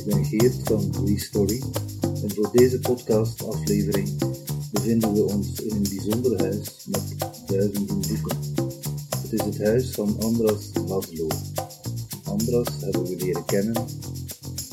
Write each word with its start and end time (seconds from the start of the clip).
ik 0.00 0.06
ben 0.06 0.24
Geert 0.24 0.60
van 0.62 0.94
Restory 1.06 1.62
en 2.02 2.34
voor 2.34 2.50
deze 2.52 2.78
podcastaflevering 2.78 4.18
bevinden 4.72 5.12
we 5.12 5.22
ons 5.22 5.60
in 5.60 5.70
een 5.70 5.82
bijzonder 5.82 6.40
huis 6.40 6.86
met 6.86 7.16
duizenden 7.46 8.00
boeken. 8.08 8.38
Het 9.22 9.32
is 9.32 9.40
het 9.40 9.58
huis 9.58 9.90
van 9.90 10.16
Andras 10.20 10.70
Laszlo. 10.86 11.26
Andras 12.24 12.68
hebben 12.80 13.02
we 13.02 13.16
leren 13.16 13.44
kennen 13.44 13.86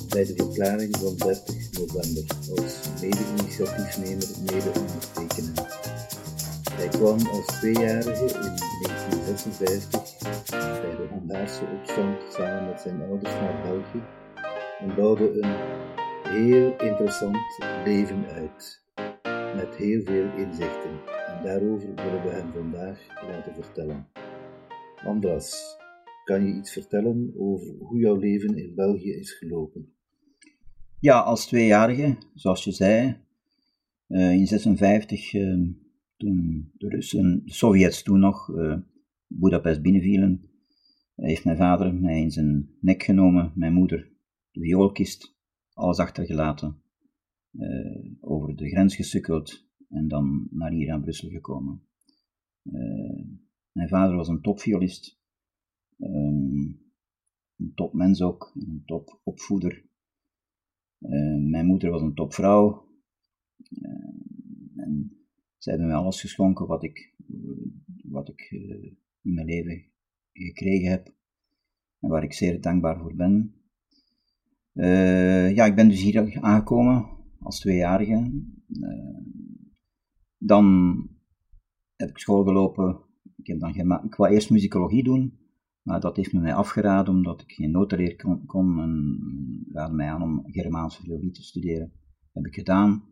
bij 0.09 0.25
de 0.25 0.33
verklaring 0.35 0.97
van 0.97 1.15
30 1.15 1.55
november 1.71 2.23
als 2.49 2.73
mede-initiatiefnemer, 3.01 4.27
mede-ondertekenaar. 4.51 6.11
Hij 6.71 6.87
kwam 6.87 7.27
als 7.27 7.45
tweejarige 7.45 8.25
in 8.25 8.57
1956 8.81 9.89
bij 10.81 10.95
de 10.95 11.07
Hongaarse 11.09 11.61
opstand 11.79 12.17
samen 12.33 12.69
met 12.69 12.81
zijn 12.81 13.01
ouders 13.01 13.33
naar 13.33 13.61
België 13.63 14.16
en 14.79 14.95
bouwde 14.95 15.41
een 15.41 15.55
heel 16.33 16.81
interessant 16.81 17.37
leven 17.85 18.25
uit, 18.25 18.83
met 19.55 19.75
heel 19.75 20.03
veel 20.03 20.35
inzichten. 20.35 20.91
En 21.27 21.43
daarover 21.43 21.95
willen 21.95 22.23
we 22.23 22.29
hem 22.29 22.51
vandaag 22.51 23.07
laten 23.27 23.53
vertellen. 23.53 24.07
Andras, 25.05 25.77
kan 26.23 26.45
je 26.45 26.53
iets 26.53 26.71
vertellen 26.71 27.33
over 27.37 27.75
hoe 27.79 27.99
jouw 27.99 28.15
leven 28.15 28.57
in 28.57 28.75
België 28.75 29.11
is 29.11 29.31
gelopen? 29.31 29.93
Ja, 30.99 31.19
als 31.19 31.47
tweejarige, 31.47 32.17
zoals 32.33 32.63
je 32.63 32.71
zei, 32.71 33.17
uh, 34.07 34.31
in 34.31 34.47
56, 34.47 35.33
uh, 35.33 35.41
ehm, 35.41 35.69
toen 36.17 36.71
de 36.77 36.89
Russen, 36.89 37.41
de 37.45 37.53
Sovjets 37.53 38.03
toen 38.03 38.19
nog, 38.19 38.49
uh, 38.49 38.77
Budapest 39.27 39.81
binnenvielen, 39.81 40.49
heeft 41.15 41.43
mijn 41.43 41.57
vader 41.57 41.93
mij 41.93 42.21
in 42.21 42.31
zijn 42.31 42.69
nek 42.79 43.03
genomen, 43.03 43.51
mijn 43.55 43.73
moeder 43.73 44.15
de 44.16 44.16
vioolkist, 44.59 45.35
alles 45.73 45.97
achtergelaten, 45.97 46.81
uh, 47.51 48.11
over 48.19 48.55
de 48.55 48.69
grens 48.69 48.95
gesukkeld 48.95 49.67
en 49.89 50.07
dan 50.07 50.47
naar 50.51 50.71
hier 50.71 50.91
aan 50.91 51.01
Brussel 51.01 51.29
gekomen. 51.29 51.81
Uh, 52.63 53.25
mijn 53.71 53.89
vader 53.89 54.15
was 54.15 54.27
een 54.27 54.41
topviolist, 54.41 55.19
um, 55.97 56.91
een 57.57 57.71
topmens 57.75 58.21
ook, 58.21 58.51
een 58.55 58.83
topopvoeder. 58.85 59.85
Uh, 60.99 61.49
mijn 61.49 61.65
moeder 61.65 61.89
was 61.89 62.01
een 62.01 62.13
topvrouw. 62.13 62.85
en 64.75 65.17
zij 65.57 65.73
hebben 65.73 65.87
mij 65.87 65.97
alles 66.01 66.21
geschonken 66.21 66.67
wat 66.67 66.83
ik, 66.83 67.15
wat 68.03 68.29
ik 68.29 68.51
in 69.21 69.33
mijn 69.33 69.45
leven 69.45 69.85
gekregen 70.31 70.89
heb 70.89 71.15
en 71.99 72.09
waar 72.09 72.23
ik 72.23 72.33
zeer 72.33 72.61
dankbaar 72.61 72.99
voor 72.99 73.15
ben. 73.15 73.55
Uh, 74.77 75.55
ja, 75.55 75.65
ik 75.65 75.75
ben 75.75 75.89
dus 75.89 76.01
hier 76.01 76.41
aangekomen 76.41 77.05
als 77.39 77.59
tweejarige. 77.59 78.31
Uh, 78.69 79.17
dan 80.37 80.65
heb 81.95 82.09
ik 82.09 82.17
school 82.17 82.43
gelopen. 82.43 82.99
Ik, 83.37 83.47
heb 83.47 83.59
dan 83.59 84.03
ik 84.03 84.17
eerst 84.17 84.49
muzikologie 84.49 85.03
doen, 85.03 85.37
maar 85.81 85.99
dat 85.99 86.15
heeft 86.15 86.33
me 86.33 86.39
mij 86.39 86.53
afgeraden 86.53 87.13
omdat 87.13 87.41
ik 87.41 87.51
geen 87.51 87.71
notenleer 87.71 88.15
kon, 88.15 88.45
kon 88.45 88.81
en 88.81 89.65
raadde 89.71 89.95
mij 89.95 90.09
aan 90.09 90.21
om 90.21 90.43
Germaanse 90.45 91.01
filologie 91.01 91.31
te 91.31 91.43
studeren. 91.43 91.91
Dat 91.91 92.43
heb 92.43 92.45
ik 92.45 92.53
gedaan. 92.53 93.03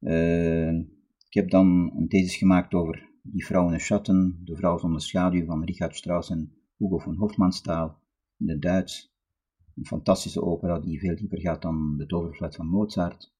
Uh, 0.00 0.72
ik 1.28 1.34
heb 1.40 1.50
dan 1.50 1.92
een 1.96 2.08
thesis 2.08 2.36
gemaakt 2.36 2.74
over 2.74 3.10
Die 3.22 3.46
vrouw 3.46 3.66
in 3.66 3.72
de 3.72 3.78
Schatten, 3.78 4.40
de 4.44 4.56
vrouw 4.56 4.78
zonder 4.78 5.00
schaduw 5.00 5.44
van 5.44 5.64
Richard 5.64 5.96
Strauss 5.96 6.30
en 6.30 6.52
Hugo 6.76 6.98
von 6.98 7.16
Hofmannsthal 7.16 7.96
in 8.38 8.48
het 8.48 8.62
Duits. 8.62 9.13
Een 9.76 9.86
fantastische 9.86 10.42
opera 10.42 10.80
die 10.80 10.98
veel 10.98 11.16
dieper 11.16 11.40
gaat 11.40 11.62
dan 11.62 11.96
de 11.96 12.06
Toverfluit 12.06 12.54
van 12.54 12.66
Mozart. 12.66 13.32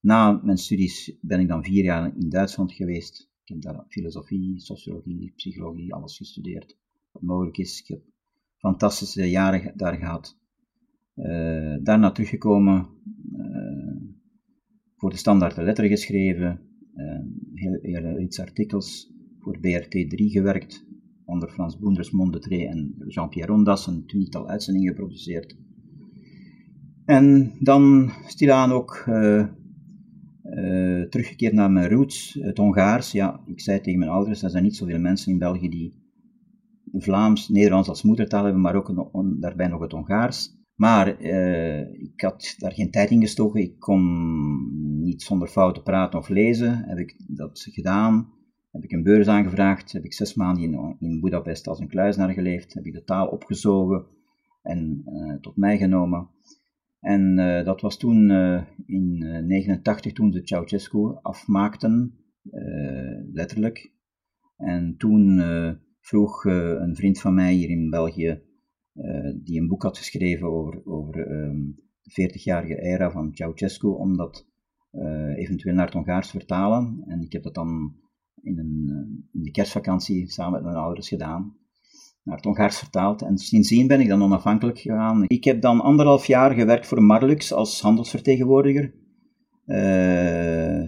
Na 0.00 0.40
mijn 0.42 0.58
studies 0.58 1.18
ben 1.20 1.40
ik 1.40 1.48
dan 1.48 1.64
vier 1.64 1.84
jaar 1.84 2.16
in 2.16 2.28
Duitsland 2.28 2.72
geweest. 2.72 3.30
Ik 3.44 3.48
heb 3.48 3.62
daar 3.62 3.84
filosofie, 3.88 4.60
sociologie, 4.60 5.32
psychologie, 5.36 5.94
alles 5.94 6.16
gestudeerd 6.16 6.76
wat 7.14 7.22
mogelijk 7.22 7.58
is. 7.58 7.80
Ik 7.80 7.86
heb 7.86 8.02
fantastische 8.56 9.30
jaren 9.30 9.72
daar 9.76 9.96
gehad. 9.96 10.38
Uh, 11.16 11.76
daarna 11.82 12.10
teruggekomen, 12.12 12.88
uh, 13.36 13.96
voor 14.96 15.10
de 15.10 15.16
standaard 15.16 15.54
de 15.54 15.62
letteren 15.62 15.90
geschreven, 15.90 16.60
uh, 16.94 17.20
heel, 17.54 17.78
heel 17.80 18.18
iets 18.18 18.40
artikels 18.40 19.12
voor 19.38 19.58
BRT 19.60 19.90
3 19.90 20.30
gewerkt, 20.30 20.86
onder 21.24 21.48
Frans 21.48 21.78
Boenders, 21.78 22.10
Mondetré 22.10 22.64
en 22.64 22.94
Jean-Pierre 23.08 23.52
Rondas, 23.52 23.86
een 23.86 24.06
tweetal 24.06 24.48
uitzendingen 24.48 24.88
geproduceerd. 24.88 25.56
En 27.04 27.56
dan 27.60 28.10
stilaan 28.26 28.72
ook 28.72 29.04
uh, 29.08 29.46
uh, 30.44 31.02
teruggekeerd 31.02 31.52
naar 31.52 31.70
mijn 31.70 31.88
roots, 31.88 32.38
het 32.40 32.58
Hongaars. 32.58 33.12
Ja, 33.12 33.40
ik 33.46 33.60
zei 33.60 33.80
tegen 33.80 33.98
mijn 33.98 34.10
ouders, 34.10 34.42
er 34.42 34.50
zijn 34.50 34.62
niet 34.62 34.76
zoveel 34.76 34.98
mensen 34.98 35.32
in 35.32 35.38
België 35.38 35.68
die 35.68 36.02
Vlaams, 36.92 37.48
Nederlands 37.48 37.88
als 37.88 38.02
moedertaal 38.02 38.44
hebben, 38.44 38.62
maar 38.62 38.74
ook 38.74 38.92
daarbij 39.40 39.68
nog 39.68 39.80
het 39.80 39.92
Hongaars. 39.92 40.62
Maar 40.74 41.22
uh, 41.22 41.80
ik 41.80 42.20
had 42.20 42.54
daar 42.58 42.72
geen 42.72 42.90
tijd 42.90 43.10
in 43.10 43.20
gestoken. 43.20 43.60
Ik 43.60 43.78
kon 43.78 45.02
niet 45.02 45.22
zonder 45.22 45.48
fouten 45.48 45.82
praten 45.82 46.18
of 46.18 46.28
lezen. 46.28 46.84
Heb 46.84 46.98
ik 46.98 47.14
dat 47.26 47.66
gedaan. 47.70 48.32
Heb 48.72 48.84
ik 48.84 48.92
een 48.92 49.02
beurs 49.02 49.26
aangevraagd. 49.26 49.92
Heb 49.92 50.04
ik 50.04 50.12
zes 50.12 50.34
maanden 50.34 50.62
in, 50.62 50.96
in 50.98 51.20
Budapest 51.20 51.68
als 51.68 51.78
een 51.80 51.88
kluisnaar 51.88 52.30
geleefd. 52.30 52.74
Heb 52.74 52.84
ik 52.84 52.92
de 52.92 53.04
taal 53.04 53.26
opgezogen 53.26 54.06
en 54.62 55.04
tot 55.40 55.56
mij 55.56 55.78
genomen. 55.78 56.28
En 57.04 57.38
uh, 57.38 57.64
dat 57.64 57.80
was 57.80 57.96
toen 57.98 58.30
uh, 58.30 58.62
in 58.86 59.18
1989 59.18 60.12
toen 60.12 60.32
ze 60.32 60.40
Ceausescu 60.44 61.18
afmaakten, 61.22 62.18
letterlijk. 63.32 63.92
En 64.56 64.96
toen 64.96 65.40
vroeg 66.00 66.44
een 66.44 66.96
vriend 66.96 67.20
van 67.20 67.34
mij 67.34 67.52
hier 67.52 67.68
in 67.68 67.90
België, 67.90 68.42
die 69.34 69.60
een 69.60 69.68
boek 69.68 69.82
had 69.82 69.98
geschreven 69.98 70.46
over, 70.46 70.86
over 70.86 71.30
um, 71.30 71.76
de 72.02 72.30
40-jarige 72.30 72.80
era 72.80 73.10
van 73.10 73.34
Ceausescu, 73.34 73.86
om 73.86 74.16
dat 74.16 74.46
eventueel 75.36 75.74
naar 75.74 75.84
het 75.84 75.94
Hongaars 75.94 76.30
vertalen. 76.30 77.04
En 77.06 77.20
ik 77.20 77.32
heb 77.32 77.42
dat 77.42 77.54
dan 77.54 77.94
in, 78.42 78.58
een, 78.58 78.88
in 79.32 79.42
de 79.42 79.50
kerstvakantie 79.50 80.30
samen 80.30 80.52
met 80.52 80.62
mijn 80.62 80.84
ouders 80.84 81.08
gedaan 81.08 81.56
naar 82.24 82.36
het 82.36 82.44
Hongaars 82.44 82.78
vertaald. 82.78 83.22
En 83.22 83.38
sindsdien 83.38 83.86
ben 83.86 84.00
ik 84.00 84.08
dan 84.08 84.22
onafhankelijk 84.22 84.78
gegaan. 84.78 85.24
Ik 85.26 85.44
heb 85.44 85.60
dan 85.60 85.80
anderhalf 85.80 86.26
jaar 86.26 86.54
gewerkt 86.54 86.86
voor 86.86 87.02
Marlux 87.02 87.52
als 87.52 87.80
handelsvertegenwoordiger. 87.80 88.94
Uh, 89.66 90.82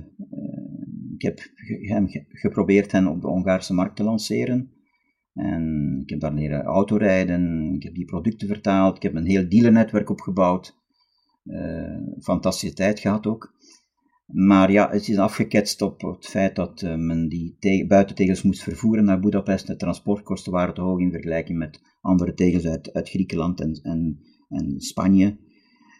ik 1.14 1.22
heb 1.22 1.40
hem 1.80 2.06
geprobeerd 2.28 2.92
hen 2.92 3.06
op 3.06 3.20
de 3.20 3.26
Hongaarse 3.26 3.74
markt 3.74 3.96
te 3.96 4.04
lanceren. 4.04 4.70
En 5.32 5.98
ik 6.02 6.10
heb 6.10 6.20
daar 6.20 6.34
leren 6.34 6.62
autorijden, 6.62 7.72
ik 7.74 7.82
heb 7.82 7.94
die 7.94 8.04
producten 8.04 8.48
vertaald, 8.48 8.96
ik 8.96 9.02
heb 9.02 9.14
een 9.14 9.26
heel 9.26 9.48
dealernetwerk 9.48 10.10
opgebouwd. 10.10 10.76
Uh, 11.44 11.96
fantastische 12.20 12.74
tijd 12.74 13.00
gehad 13.00 13.26
ook. 13.26 13.54
Maar 14.26 14.72
ja, 14.72 14.90
het 14.90 15.08
is 15.08 15.18
afgeketst 15.18 15.82
op 15.82 16.00
het 16.00 16.26
feit 16.26 16.56
dat 16.56 16.82
uh, 16.82 16.96
men 16.96 17.28
die 17.28 17.56
te 17.58 17.84
buitentegels 17.88 18.42
moest 18.42 18.62
vervoeren 18.62 19.04
naar 19.04 19.20
Budapest. 19.20 19.66
De 19.66 19.76
transportkosten 19.76 20.52
waren 20.52 20.74
te 20.74 20.80
hoog 20.80 21.00
in 21.00 21.10
vergelijking 21.10 21.58
met 21.58 21.80
andere 22.00 22.34
tegels 22.34 22.66
uit, 22.66 23.08
Griekenland 23.08 23.60
en, 23.60 23.80
en, 23.82 24.20
en 24.48 24.80
Spanje. 24.80 25.38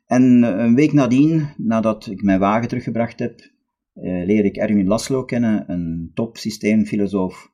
En 0.07 0.43
uh, 0.43 0.49
een 0.49 0.75
week 0.75 0.93
nadien, 0.93 1.49
nadat 1.57 2.07
ik 2.07 2.23
mijn 2.23 2.39
wagen 2.39 2.69
teruggebracht 2.69 3.19
heb, 3.19 3.41
uh, 3.41 4.25
leer 4.25 4.45
ik 4.45 4.57
Erwin 4.57 4.87
Laszlo 4.87 5.25
kennen, 5.25 5.71
een 5.71 6.11
topsysteemfilosoof, 6.15 7.53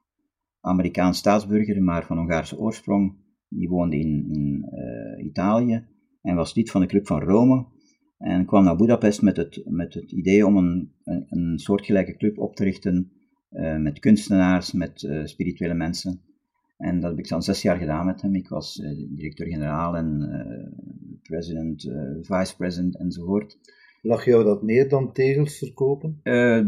Amerikaans 0.61 1.19
staatsburger, 1.19 1.83
maar 1.83 2.07
van 2.07 2.17
Hongaarse 2.17 2.59
oorsprong. 2.59 3.21
Die 3.49 3.69
woonde 3.69 3.99
in, 3.99 4.27
in 4.31 4.65
Italië 5.27 5.87
en 6.23 6.35
was 6.35 6.55
lid 6.55 6.71
van 6.71 6.81
de 6.81 6.87
Club 6.87 7.07
van 7.07 7.23
Rome. 7.23 7.67
En 8.23 8.47
kwam 8.47 8.65
naar 8.65 8.77
Budapest 8.77 9.23
met 9.23 9.37
het, 9.37 9.63
met 9.65 9.95
het 9.95 10.13
idee 10.13 10.47
om 10.47 10.57
een, 10.57 10.93
een, 11.05 11.27
een 11.29 11.59
soortgelijke 11.59 12.17
club 12.17 12.39
op 12.39 12.57
te 12.57 12.65
richten 12.65 13.13
uh, 13.51 13.77
met 13.77 13.99
kunstenaars, 13.99 14.73
met 14.73 15.03
uh, 15.03 15.25
spirituele 15.25 15.75
mensen. 15.75 16.21
En 16.77 17.01
dat 17.01 17.11
heb 17.11 17.19
ik 17.19 17.29
dan 17.29 17.43
zes 17.43 17.63
jaar 17.63 17.77
gedaan 17.77 18.07
met 18.07 18.23
hem. 18.23 18.35
Ik 18.35 18.49
was 18.49 18.79
uh, 18.79 19.09
directeur-generaal 19.09 19.97
en 19.97 21.21
president, 21.23 21.91
vice-president 22.21 22.99
enzovoort. 22.99 23.59
Lag 24.03 24.25
jou 24.25 24.45
dat 24.45 24.63
meer 24.63 24.89
dan 24.89 25.13
tegels 25.13 25.59
verkopen? 25.59 26.21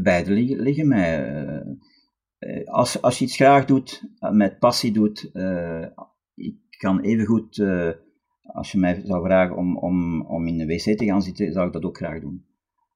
beide 0.03 0.31
liggen, 0.31 0.61
liggen 0.61 0.89
mij. 0.89 1.65
als, 2.65 3.03
als 3.03 3.19
je 3.19 3.25
iets 3.25 3.37
graag 3.37 3.65
doet, 3.65 4.03
met 4.33 4.59
passie 4.59 4.93
doet, 4.93 5.31
ik 6.35 6.57
kan 6.79 7.01
evengoed 7.01 7.57
als 8.45 8.73
je 8.73 8.79
mij 8.79 9.03
zou 9.05 9.25
vragen 9.25 9.57
om, 9.57 9.77
om, 9.77 10.23
om 10.23 10.47
in 10.47 10.59
de 10.59 10.67
wc 10.67 10.97
te 10.97 11.05
gaan 11.05 11.23
zitten, 11.23 11.53
zou 11.53 11.67
ik 11.67 11.73
dat 11.73 11.85
ook 11.85 11.97
graag 11.97 12.21
doen. 12.21 12.45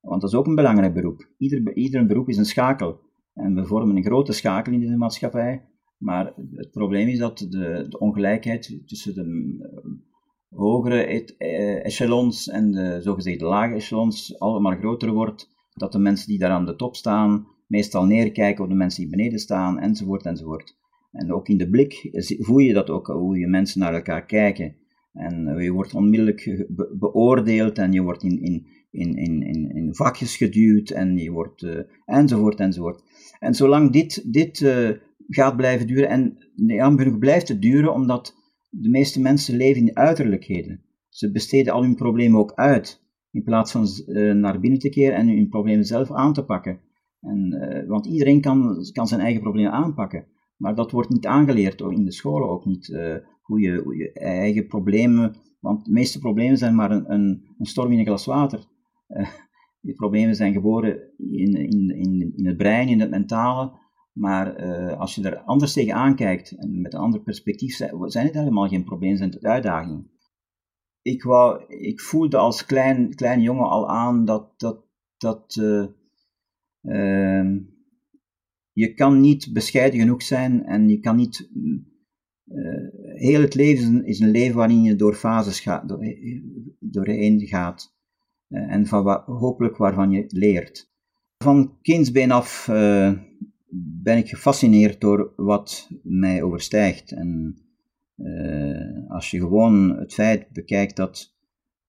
Want 0.01 0.21
dat 0.21 0.31
is 0.31 0.37
ook 0.37 0.47
een 0.47 0.55
belangrijk 0.55 0.95
beroep. 0.95 1.29
Ieder, 1.75 2.07
beroep 2.07 2.29
is 2.29 2.37
een 2.37 2.45
schakel. 2.45 3.01
En 3.35 3.55
we 3.55 3.67
vormen 3.67 3.97
een 3.97 4.05
grote 4.05 4.33
schakel 4.33 4.73
in 4.73 4.81
de 4.81 4.97
maatschappij. 4.97 5.65
Maar 5.99 6.33
het 6.53 6.71
probleem 6.71 7.09
is 7.09 7.19
dat 7.19 7.39
de, 7.39 7.87
de 7.89 7.99
ongelijkheid 7.99 8.83
tussen 8.87 9.15
de, 9.15 9.25
hogere 10.49 11.27
echelons 11.83 12.49
en 12.49 12.71
de 12.73 12.99
zogezegde 13.01 13.45
lage 13.45 13.75
echelons 13.75 14.39
allemaal 14.39 14.77
groter 14.77 15.13
wordt, 15.13 15.51
dat 15.75 15.93
de 15.93 15.99
mensen 15.99 16.29
die 16.29 16.39
daar 16.39 16.51
aan 16.51 16.67
de 16.67 16.77
top 16.77 16.97
staan 16.97 17.47
meestal 17.67 18.05
neerkijken 18.05 18.65
op 18.65 18.71
de 18.71 18.77
mensen 18.77 19.03
die 19.03 19.11
beneden 19.11 19.39
staan, 19.39 19.79
enzovoort, 19.79 20.25
enzovoort. 20.25 20.77
En 21.13 21.33
ook 21.33 21.49
in 21.49 21.59
de 21.59 21.71
blik 21.71 22.09
voel 22.39 22.59
je 22.59 22.73
dat 22.73 22.91
ook, 22.91 23.07
hoe 23.07 23.39
je 23.39 23.47
mensen 23.47 23.81
naar 23.81 23.95
elkaar 23.95 24.25
kijken. 24.25 24.77
En 25.19 25.63
je 25.63 25.73
wordt 25.73 25.95
onmiddellijk 25.95 26.67
beoordeeld 26.99 27.79
en 27.79 27.93
je 27.93 28.03
wordt 28.03 28.23
in, 28.23 28.43
in, 28.43 28.67
in, 28.91 29.17
in, 29.43 29.71
in 29.75 29.95
vakjes 29.95 30.37
geduwd 30.37 30.91
en 30.91 31.17
je 31.17 31.31
wordt, 31.31 31.63
uh, 31.63 31.81
enzovoort, 32.05 32.61
enzovoort. 32.61 33.03
En 33.39 33.55
zolang 33.55 33.93
dit, 33.93 34.33
dit 34.33 34.61
uh, 34.61 34.91
gaat 35.29 35.57
blijven 35.57 35.87
duren, 35.87 36.09
en 36.09 36.37
genoeg 36.97 37.19
blijft 37.19 37.49
het 37.49 37.63
duren, 37.63 37.93
omdat 37.93 38.35
de 38.71 38.89
meeste 38.89 39.21
mensen 39.21 39.57
leven 39.57 39.83
in 39.83 39.97
uiterlijkheden. 39.97 40.83
Ze 41.09 41.33
besteden 41.33 41.73
al 41.73 41.83
hun 41.83 41.95
problemen 41.95 42.41
ook 42.41 42.53
uit, 42.55 43.03
in 43.31 43.43
plaats 43.43 43.73
van 43.73 43.87
uh, 44.07 44.35
naar 44.35 44.61
binnen 44.61 44.79
te 44.79 44.89
keren 44.89 45.17
en 45.17 45.29
hun 45.29 45.49
problemen 45.49 45.85
zelf 45.85 46.13
aan 46.13 46.33
te 46.33 46.45
pakken. 46.45 46.81
En, 47.21 47.85
want 47.87 48.07
iedereen 48.07 48.41
kan, 48.41 48.89
kan 48.93 49.07
zijn 49.07 49.21
eigen 49.21 49.43
problemen 49.43 49.73
aanpakken. 49.73 50.27
Maar 50.57 50.75
dat 50.75 50.91
wordt 50.91 51.11
niet 51.11 51.27
aangeleerd, 51.27 51.81
in 51.81 52.05
de 52.05 52.13
scholen 52.13 52.49
ook 52.49 52.65
niet, 52.65 52.89
hoe, 53.49 53.61
je, 53.61 53.97
je 53.97 54.13
eigen 54.13 54.67
problemen, 54.67 55.35
want 55.61 55.85
de 55.85 55.93
meeste 55.93 56.19
problemen 56.19 56.59
zijn 56.59 56.75
maar 56.75 56.91
een, 56.91 57.13
een, 57.13 57.43
storm 57.59 57.93
in 57.93 57.99
een 57.99 58.07
glas 58.07 58.25
water. 58.25 58.67
Uh, 59.09 59.29
die 59.81 59.95
problemen 59.95 60.35
zijn 60.35 60.53
geboren 60.53 61.13
in, 61.19 61.55
in, 61.55 61.91
in, 61.91 62.33
in 62.37 62.47
het 62.47 62.57
brein, 62.57 62.89
in 62.89 63.01
het 63.01 63.11
mentale, 63.11 63.73
maar 64.13 64.65
uh, 64.65 64.99
als 64.99 65.15
je 65.15 65.23
er 65.23 65.39
anders 65.39 65.73
tegen 65.73 65.95
aankijkt 65.95 66.51
en 66.51 66.81
met 66.81 66.95
een 66.95 67.01
ander 67.01 67.21
perspectief, 67.21 67.77
zijn 68.05 68.27
het 68.27 68.35
helemaal 68.35 68.69
geen 68.69 68.85
problemen, 68.85 69.19
zijn 69.19 69.31
het 69.31 69.45
uitdagingen. 69.45 70.11
Ik, 71.03 71.23
wou, 71.23 71.65
ik 71.75 72.01
voelde 72.01 72.37
als 72.37 72.65
klein, 72.65 73.41
jongen 73.41 73.69
al 73.69 73.89
aan 73.89 74.25
dat, 74.25 74.61
dat, 74.61 74.85
dat 75.17 75.57
uh, 75.57 75.87
je 78.73 78.95
kan 78.95 79.21
niet 79.21 79.53
bescheiden 79.53 80.01
genoeg 80.01 80.23
zijn 80.23 80.65
en 80.65 80.89
je 80.89 81.01
kan 81.01 81.17
niet 81.17 81.51
heel 83.19 83.41
het 83.41 83.55
leven 83.55 84.05
is 84.05 84.21
een 84.21 84.31
leven 84.31 84.57
waarin 84.57 84.83
je 84.83 84.97
door 84.97 85.15
fases 85.15 85.61
gaat, 85.61 85.89
door, 85.89 86.15
doorheen 86.79 87.47
gaat. 87.47 87.97
Uh, 88.49 88.73
en 88.73 88.87
van 88.87 89.23
hopelijk 89.27 89.77
waarvan 89.77 90.11
je 90.11 90.25
leert. 90.29 90.91
Van 91.45 91.79
kindsbeen 91.83 92.31
af 92.31 92.67
ben 93.71 94.17
ik 94.17 94.29
gefascineerd 94.29 95.01
door 95.01 95.33
wat 95.37 95.91
mij 96.03 96.43
overstijgt. 96.43 97.13
En 97.13 97.59
als 99.09 99.31
je 99.31 99.39
gewoon 99.39 99.99
het 99.99 100.15
feit 100.15 100.49
bekijkt 100.53 100.97
dat 100.97 101.37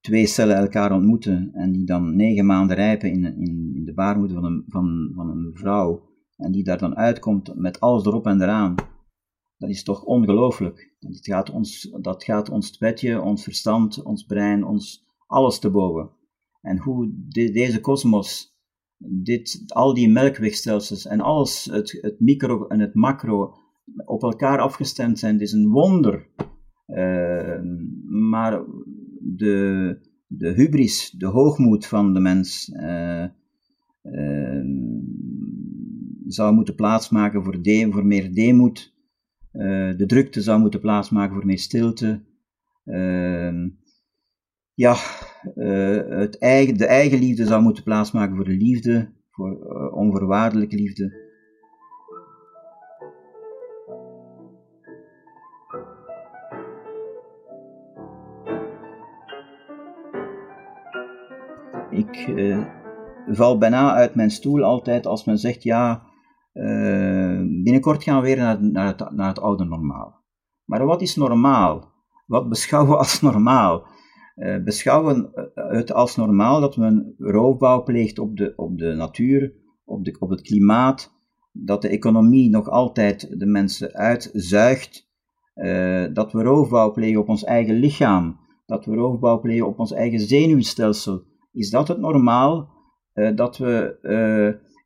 twee 0.00 0.26
cellen 0.26 0.56
elkaar 0.56 0.92
ontmoeten 0.92 1.50
en 1.52 1.72
die 1.72 1.84
dan 1.84 2.16
negen 2.16 2.46
maanden 2.46 2.76
rijpen 2.76 3.10
in, 3.10 3.24
in, 3.24 3.72
in 3.74 3.84
de 3.84 3.94
baarmoeder 3.94 4.36
van 4.36 4.44
een, 4.44 4.64
van, 4.68 5.12
van 5.14 5.30
een 5.30 5.50
vrouw 5.54 6.08
en 6.36 6.52
die 6.52 6.64
daar 6.64 6.78
dan 6.78 6.96
uitkomt 6.96 7.54
met 7.54 7.80
alles 7.80 8.04
erop 8.04 8.26
en 8.26 8.42
eraan 8.42 8.74
dat 9.60 9.70
is 9.70 9.82
toch 9.82 10.04
ongelooflijk. 10.04 10.92
Dat 10.98 11.18
gaat 11.20 11.50
ons, 11.50 11.96
dat 12.00 12.24
gaat 12.24 12.48
ons 12.48 12.78
wetje, 12.78 13.20
ons 13.20 13.42
verstand, 13.42 14.02
ons 14.02 14.24
brein, 14.24 14.64
ons 14.64 15.06
alles 15.26 15.58
te 15.58 15.70
boven. 15.70 16.10
En 16.60 16.78
hoe 16.78 17.10
deze 17.32 17.80
kosmos, 17.80 18.56
dit, 18.96 19.62
al 19.66 19.94
die 19.94 20.08
melkwegstelsels 20.08 21.06
en 21.06 21.20
alles, 21.20 21.64
het, 21.64 21.98
het 22.00 22.20
micro 22.20 22.66
en 22.66 22.80
het 22.80 22.94
macro, 22.94 23.54
op 24.04 24.22
elkaar 24.22 24.58
afgestemd 24.58 25.18
zijn, 25.18 25.40
is 25.40 25.52
een 25.52 25.68
wonder. 25.68 26.28
Uh, 26.86 27.60
maar 28.30 28.64
de, 29.20 29.98
de 30.26 30.48
hubris, 30.48 31.10
de 31.10 31.26
hoogmoed 31.26 31.86
van 31.86 32.14
de 32.14 32.20
mens, 32.20 32.68
uh, 32.68 33.24
uh, 34.02 34.64
zou 36.26 36.54
moeten 36.54 36.74
plaatsmaken 36.74 37.44
voor, 37.44 37.62
de, 37.62 37.88
voor 37.90 38.06
meer 38.06 38.34
deemoed 38.34 38.98
de 39.96 40.04
drukte 40.06 40.40
zou 40.40 40.60
moeten 40.60 40.80
plaatsmaken 40.80 41.34
voor 41.34 41.46
meer 41.46 41.58
stilte. 41.58 42.28
Uh, 42.84 43.68
ja, 44.74 44.96
uh, 45.54 46.18
het 46.18 46.38
eigen, 46.38 46.76
de 46.76 46.86
eigen 46.86 47.18
liefde 47.18 47.44
zou 47.44 47.62
moeten 47.62 47.82
plaatsmaken 47.82 48.36
voor 48.36 48.44
de 48.44 48.56
liefde, 48.56 49.12
voor 49.30 49.50
uh, 49.50 49.96
onvoorwaardelijke 49.96 50.76
liefde. 50.76 51.28
Ik 61.90 62.32
val 63.26 63.58
bijna 63.58 63.94
uit 63.94 64.14
mijn 64.14 64.30
stoel 64.30 64.62
altijd 64.62 65.06
als 65.06 65.24
men 65.24 65.38
zegt, 65.38 65.62
ja, 65.62 66.09
binnenkort 67.62 68.02
gaan 68.02 68.20
we 68.20 68.26
weer 68.26 68.36
naar, 68.36 68.62
naar, 68.62 68.86
het, 68.86 69.10
naar 69.10 69.28
het 69.28 69.40
oude 69.40 69.64
normaal. 69.64 70.24
Maar 70.64 70.84
wat 70.84 71.02
is 71.02 71.16
normaal? 71.16 71.92
Wat 72.26 72.48
beschouwen 72.48 72.90
we 72.92 72.98
als 72.98 73.20
normaal? 73.20 73.86
Uh, 74.36 74.62
beschouwen 74.64 75.30
het 75.54 75.92
als 75.92 76.16
normaal 76.16 76.60
dat 76.60 76.76
men 76.76 77.14
roofbouw 77.18 77.82
pleegt 77.82 78.18
op 78.18 78.36
de, 78.36 78.52
op 78.56 78.78
de 78.78 78.94
natuur, 78.94 79.52
op, 79.84 80.04
de, 80.04 80.16
op 80.18 80.30
het 80.30 80.42
klimaat, 80.42 81.12
dat 81.52 81.82
de 81.82 81.88
economie 81.88 82.50
nog 82.50 82.68
altijd 82.68 83.38
de 83.38 83.46
mensen 83.46 83.92
uitzuigt, 83.92 85.08
dat 86.12 86.32
we 86.32 86.42
roofbouw 86.42 86.92
plegen 86.92 87.20
op 87.20 87.28
ons 87.28 87.44
eigen 87.44 87.74
lichaam, 87.74 88.38
dat 88.66 88.84
we 88.84 88.94
roofbouw 88.94 89.40
plegen 89.40 89.66
op 89.66 89.78
ons 89.78 89.92
eigen 89.92 90.20
zenuwstelsel. 90.20 91.22
Is 91.52 91.70
dat 91.70 91.88
het 91.88 91.98
normaal? 91.98 92.68
Dat 93.34 93.58
we 93.58 93.98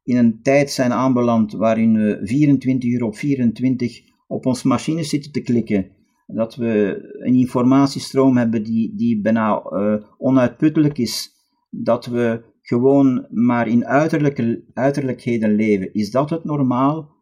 in 0.04 0.16
een 0.16 0.42
tijd 0.42 0.70
zijn 0.70 0.92
aanbeland 0.92 1.52
waarin 1.52 1.94
we 1.94 2.20
24 2.22 2.90
uur 2.90 3.04
op 3.04 3.16
24 3.16 4.00
op 4.26 4.46
ons 4.46 4.62
machines 4.62 5.08
zitten 5.08 5.32
te 5.32 5.40
klikken. 5.40 5.90
Dat 6.26 6.54
we 6.54 7.02
een 7.18 7.34
informatiestroom 7.34 8.36
hebben 8.36 8.62
die, 8.62 8.94
die 8.96 9.20
bijna 9.20 9.62
uh, 9.70 9.94
onuitputtelijk 10.18 10.98
is. 10.98 11.30
Dat 11.70 12.06
we 12.06 12.42
gewoon 12.62 13.26
maar 13.30 13.68
in 13.68 13.86
uiterlijke, 13.86 14.64
uiterlijkheden 14.74 15.54
leven. 15.54 15.94
Is 15.94 16.10
dat 16.10 16.30
het 16.30 16.44
normaal? 16.44 17.12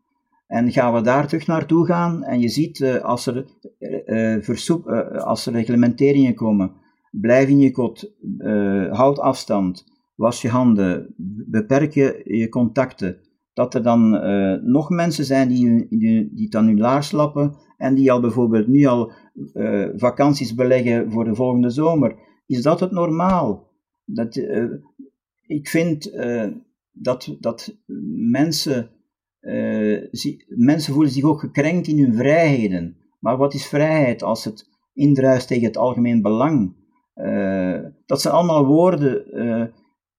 En 0.46 0.73
gaan 0.73 0.94
we 0.94 1.00
daar 1.00 1.26
terug 1.26 1.46
naartoe 1.46 1.87
gaan? 1.87 2.23
En 2.23 2.40
je 2.40 2.49
ziet, 2.49 2.79
uh, 2.79 2.96
als, 2.96 3.26
er, 3.26 3.46
uh, 3.79 4.37
versoep, 4.43 4.88
als 5.25 5.46
er 5.46 5.52
reglementeringen 5.52 6.34
komen, 6.34 6.73
blijf 7.10 7.48
in 7.48 7.58
je 7.58 7.70
kot, 7.70 8.12
houd 8.91 9.19
afstand, 9.19 9.92
was 10.22 10.43
je 10.43 10.48
handen, 10.48 11.14
beperk 11.46 11.93
je 11.93 12.20
je 12.24 12.48
contacten. 12.48 13.17
Dat 13.52 13.74
er 13.74 13.82
dan 13.82 14.14
uh, 14.14 14.62
nog 14.62 14.91
mensen 14.91 15.24
zijn 15.24 15.48
die, 15.48 15.86
die, 15.88 16.34
die 16.34 16.56
aan 16.56 16.67
hun 16.67 16.79
laars 16.79 17.12
lappen 17.12 17.55
en 17.76 17.94
die 17.94 18.12
al 18.12 18.20
bijvoorbeeld 18.20 18.67
nu 18.67 18.84
al 18.84 19.12
uh, 19.55 19.88
vakanties 19.94 20.55
beleggen 20.55 21.10
voor 21.10 21.24
de 21.24 21.34
volgende 21.34 21.70
zomer. 21.70 22.17
Is 22.46 22.62
dat 22.62 22.81
het 22.81 22.91
normaal? 22.91 23.70
Dat, 24.05 24.36
uh, 24.36 24.72
ik 25.46 25.69
vind 25.69 26.12
dat, 26.93 27.36
dat 27.41 27.76
mensen, 28.31 28.91
mensen 30.46 30.94
voelen 30.94 31.12
zich 31.12 31.24
ook 31.24 31.41
gekrenkt 31.41 31.86
in 31.86 31.98
hun 31.98 32.14
vrijheden. 32.14 32.96
Maar 33.20 33.36
wat 33.36 33.55
is 33.55 33.67
vrijheid 33.67 34.22
als 34.22 34.44
het 34.44 34.69
indruist 34.93 35.48
tegen 35.48 35.67
het 35.67 35.76
algemeen 35.76 36.22
belang? 36.22 36.81
dat 38.06 38.20
zijn 38.20 38.34
allemaal 38.34 38.67
woorden 38.67 39.24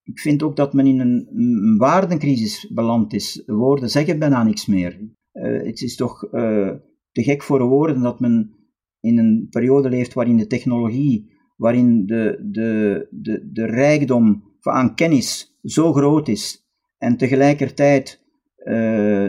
ik 0.03 0.19
vind 0.19 0.43
ook 0.43 0.55
dat 0.55 0.74
men 0.74 0.88
in 0.88 1.00
een, 1.00 1.27
een 1.33 1.77
waardencrisis 1.77 2.72
beland 2.74 3.13
is. 3.13 3.43
Woorden 3.45 3.89
zeggen 3.89 4.19
bijna 4.19 4.43
niks 4.43 4.65
meer. 4.65 5.00
Uh, 5.33 5.63
het 5.63 5.81
is 5.81 5.95
toch 5.95 6.24
uh, 6.24 6.72
te 7.12 7.24
gek 7.24 7.43
voor 7.43 7.67
woorden 7.67 8.01
dat 8.01 8.19
men 8.19 8.55
in 9.00 9.17
een 9.17 9.48
periode 9.50 9.89
leeft 9.89 10.13
waarin 10.13 10.38
de 10.38 10.48
technologie, 10.48 11.31
waarin 11.57 12.05
de, 12.05 12.39
de, 12.51 13.07
de, 13.12 13.50
de 13.51 13.65
rijkdom 13.65 14.43
aan 14.62 14.95
kennis 14.95 15.60
zo 15.63 15.93
groot 15.93 16.27
is 16.27 16.67
en 16.98 17.17
tegelijkertijd 17.17 18.22
uh, 18.57 18.74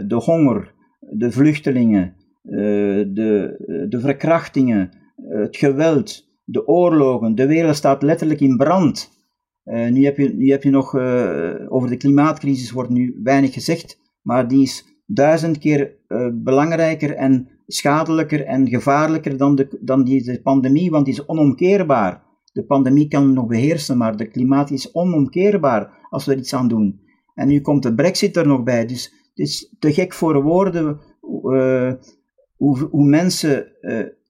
de 0.06 0.20
honger, 0.24 0.74
de 1.00 1.32
vluchtelingen, 1.32 2.16
de, 2.42 3.86
de 3.88 4.00
verkrachtingen, 4.00 4.90
het 5.16 5.56
geweld, 5.56 6.28
de 6.44 6.66
oorlogen, 6.66 7.34
de 7.34 7.46
wereld 7.46 7.76
staat 7.76 8.02
letterlijk 8.02 8.40
in 8.40 8.56
brand. 8.56 9.23
Uh, 9.64 9.90
nu, 9.90 10.04
heb 10.04 10.16
je, 10.16 10.34
nu 10.34 10.50
heb 10.50 10.62
je 10.62 10.70
nog, 10.70 10.94
uh, 10.94 11.54
over 11.68 11.88
de 11.88 11.96
klimaatcrisis 11.96 12.70
wordt 12.70 12.90
nu 12.90 13.20
weinig 13.22 13.52
gezegd, 13.52 13.98
maar 14.22 14.48
die 14.48 14.62
is 14.62 15.02
duizend 15.06 15.58
keer 15.58 15.96
uh, 16.08 16.28
belangrijker 16.32 17.14
en 17.14 17.48
schadelijker 17.66 18.44
en 18.44 18.68
gevaarlijker 18.68 19.36
dan, 19.36 19.54
de, 19.54 19.78
dan 19.80 20.04
die, 20.04 20.22
de 20.22 20.42
pandemie, 20.42 20.90
want 20.90 21.04
die 21.04 21.14
is 21.14 21.26
onomkeerbaar. 21.26 22.22
De 22.52 22.64
pandemie 22.64 23.08
kan 23.08 23.32
nog 23.32 23.46
beheersen, 23.46 23.96
maar 23.96 24.16
de 24.16 24.28
klimaat 24.28 24.70
is 24.70 24.94
onomkeerbaar 24.94 26.06
als 26.10 26.24
we 26.24 26.32
er 26.32 26.38
iets 26.38 26.54
aan 26.54 26.68
doen. 26.68 27.00
En 27.34 27.48
nu 27.48 27.60
komt 27.60 27.82
de 27.82 27.94
brexit 27.94 28.36
er 28.36 28.46
nog 28.46 28.62
bij, 28.62 28.86
dus 28.86 29.04
het 29.04 29.38
is 29.38 29.74
te 29.78 29.92
gek 29.92 30.12
voor 30.12 30.42
woorden 30.42 31.00
hoe, 31.20 32.88
hoe 32.90 33.08
mensen 33.08 33.66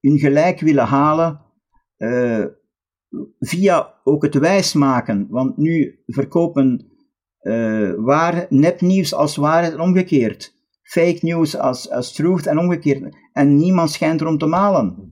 hun 0.00 0.18
gelijk 0.18 0.60
willen 0.60 0.84
halen 0.84 1.40
via 3.38 3.94
ook 4.04 4.22
het 4.22 4.34
wijsmaken, 4.34 5.26
want 5.30 5.56
nu 5.56 6.02
verkopen 6.06 6.86
uh, 7.40 7.92
waar, 7.96 8.46
nepnieuws 8.48 9.14
als 9.14 9.36
waarheid 9.36 9.72
en 9.72 9.80
omgekeerd. 9.80 10.54
Fake 10.82 11.18
news 11.20 11.56
als, 11.56 11.90
als 11.90 12.12
truth 12.12 12.46
en 12.46 12.58
omgekeerd. 12.58 13.16
En 13.32 13.56
niemand 13.56 13.90
schijnt 13.90 14.20
erom 14.20 14.38
te 14.38 14.46
malen. 14.46 15.10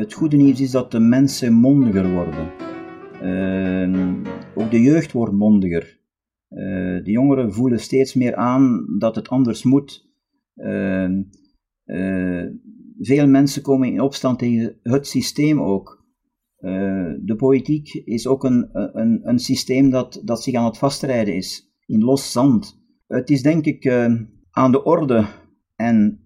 Het 0.00 0.12
goede 0.12 0.36
nieuws 0.36 0.60
is 0.60 0.70
dat 0.70 0.90
de 0.90 1.00
mensen 1.00 1.52
mondiger 1.52 2.12
worden. 2.12 2.50
Uh, 3.22 4.14
ook 4.54 4.70
de 4.70 4.80
jeugd 4.80 5.12
wordt 5.12 5.32
mondiger. 5.32 6.00
Uh, 6.50 7.04
de 7.04 7.10
jongeren 7.10 7.52
voelen 7.52 7.80
steeds 7.80 8.14
meer 8.14 8.34
aan 8.34 8.86
dat 8.98 9.14
het 9.14 9.28
anders 9.28 9.62
moet. 9.62 10.08
Uh, 10.56 11.10
veel 12.98 13.26
mensen 13.26 13.62
komen 13.62 13.92
in 13.92 14.00
opstand 14.00 14.38
tegen 14.38 14.78
het 14.82 15.06
systeem 15.06 15.60
ook. 15.60 16.04
de 17.20 17.34
politiek 17.36 17.94
is 17.94 18.26
ook 18.26 18.44
een, 18.44 18.68
een, 18.72 19.28
een 19.28 19.38
systeem 19.38 19.90
dat, 19.90 20.20
dat 20.24 20.42
zich 20.42 20.54
aan 20.54 20.64
het 20.64 20.78
vastrijden 20.78 21.34
is, 21.34 21.72
in 21.86 22.00
los 22.00 22.32
zand. 22.32 22.80
Het 23.06 23.30
is 23.30 23.42
denk 23.42 23.64
ik 23.64 23.88
aan 24.50 24.72
de 24.72 24.84
orde 24.84 25.26
en 25.76 26.20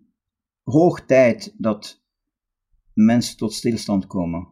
hoog 0.63 1.07
tijd 1.07 1.55
dat 1.59 2.04
mensen 2.95 3.37
tot 3.37 3.53
stilstand 3.53 4.07
komen 4.07 4.49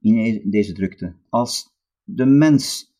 in 0.00 0.50
deze 0.50 0.72
drukte. 0.72 1.14
Als 1.28 1.76
de 2.04 2.26
mens 2.26 2.96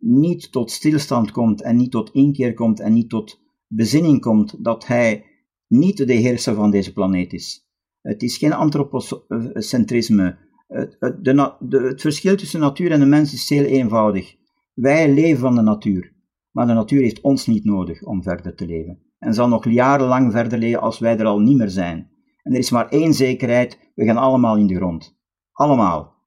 niet 0.00 0.52
tot 0.52 0.70
stilstand 0.70 1.30
komt 1.30 1.62
en 1.62 1.76
niet 1.76 1.90
tot 1.90 2.10
inkeer 2.12 2.54
komt 2.54 2.80
en 2.80 2.92
niet 2.92 3.08
tot 3.08 3.40
bezinning 3.66 4.20
komt 4.20 4.64
dat 4.64 4.86
hij 4.86 5.24
niet 5.66 6.06
de 6.06 6.12
heerser 6.12 6.54
van 6.54 6.70
deze 6.70 6.92
planeet 6.92 7.32
is. 7.32 7.68
Het 8.00 8.22
is 8.22 8.36
geen 8.36 8.52
antropocentrisme. 8.52 10.38
Het, 10.68 10.96
het, 10.98 11.26
het 11.72 12.00
verschil 12.00 12.36
tussen 12.36 12.60
natuur 12.60 12.90
en 12.90 13.00
de 13.00 13.06
mens 13.06 13.32
is 13.32 13.48
heel 13.48 13.64
eenvoudig. 13.64 14.36
Wij 14.74 15.12
leven 15.12 15.40
van 15.40 15.54
de 15.54 15.62
natuur, 15.62 16.12
maar 16.50 16.66
de 16.66 16.72
natuur 16.72 17.02
heeft 17.02 17.20
ons 17.20 17.46
niet 17.46 17.64
nodig 17.64 18.02
om 18.02 18.22
verder 18.22 18.54
te 18.54 18.66
leven. 18.66 18.98
En 19.18 19.34
zal 19.34 19.48
nog 19.48 19.70
jarenlang 19.70 20.32
verder 20.32 20.58
leven 20.58 20.80
als 20.80 20.98
wij 20.98 21.18
er 21.18 21.24
al 21.24 21.38
niet 21.38 21.56
meer 21.56 21.70
zijn. 21.70 22.09
En 22.42 22.52
er 22.52 22.58
is 22.58 22.70
maar 22.70 22.88
één 22.88 23.14
zekerheid, 23.14 23.92
we 23.94 24.04
gaan 24.04 24.16
allemaal 24.16 24.56
in 24.56 24.66
de 24.66 24.74
grond. 24.74 25.18
Allemaal. 25.52 26.18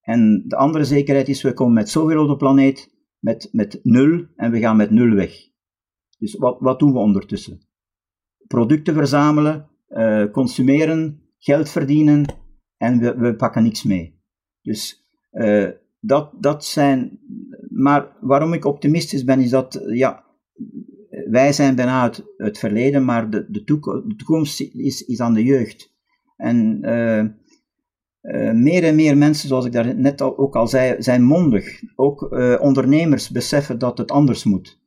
En 0.00 0.44
de 0.46 0.56
andere 0.56 0.84
zekerheid 0.84 1.28
is, 1.28 1.42
we 1.42 1.52
komen 1.52 1.74
met 1.74 1.88
zoveel 1.88 2.22
op 2.22 2.28
de 2.28 2.36
planeet, 2.36 2.94
met, 3.18 3.48
met 3.52 3.80
nul, 3.82 4.26
en 4.36 4.50
we 4.50 4.58
gaan 4.58 4.76
met 4.76 4.90
nul 4.90 5.14
weg. 5.14 5.32
Dus 6.18 6.34
wat, 6.34 6.56
wat 6.60 6.78
doen 6.78 6.92
we 6.92 6.98
ondertussen? 6.98 7.60
Producten 8.46 8.94
verzamelen, 8.94 9.68
uh, 9.88 10.30
consumeren, 10.30 11.22
geld 11.38 11.68
verdienen, 11.68 12.24
en 12.76 12.98
we, 12.98 13.16
we 13.16 13.36
pakken 13.36 13.62
niks 13.62 13.82
mee. 13.82 14.20
Dus 14.62 15.08
uh, 15.32 15.70
dat, 16.00 16.32
dat 16.42 16.64
zijn... 16.64 17.20
Maar 17.68 18.16
waarom 18.20 18.52
ik 18.52 18.64
optimistisch 18.64 19.24
ben, 19.24 19.40
is 19.40 19.50
dat, 19.50 19.82
ja, 19.86 20.24
wij 21.30 21.52
zijn 21.52 21.74
bijna 21.74 22.04
het, 22.04 22.24
het 22.36 22.58
verleden, 22.58 23.04
maar 23.04 23.30
de, 23.30 23.46
de, 23.48 23.64
toekomst 24.16 24.60
is, 24.60 25.04
is 25.04 25.20
aan 25.20 25.34
de 25.34 25.44
jeugd. 25.44 25.96
En 26.36 26.78
uh, 26.82 27.22
uh, 28.22 28.52
meer 28.52 28.84
en 28.84 28.94
meer 28.94 29.16
mensen, 29.16 29.48
zoals 29.48 29.64
ik 29.64 29.72
daar 29.72 29.96
net 29.96 30.20
al, 30.20 30.38
ook 30.38 30.56
al 30.56 30.68
zei, 30.68 31.02
zijn 31.02 31.22
mondig. 31.22 31.82
Ook 31.96 32.32
uh, 32.32 32.56
ondernemers 32.60 33.30
beseffen 33.30 33.78
dat 33.78 33.98
het 33.98 34.10
anders 34.10 34.44
moet. 34.44 34.80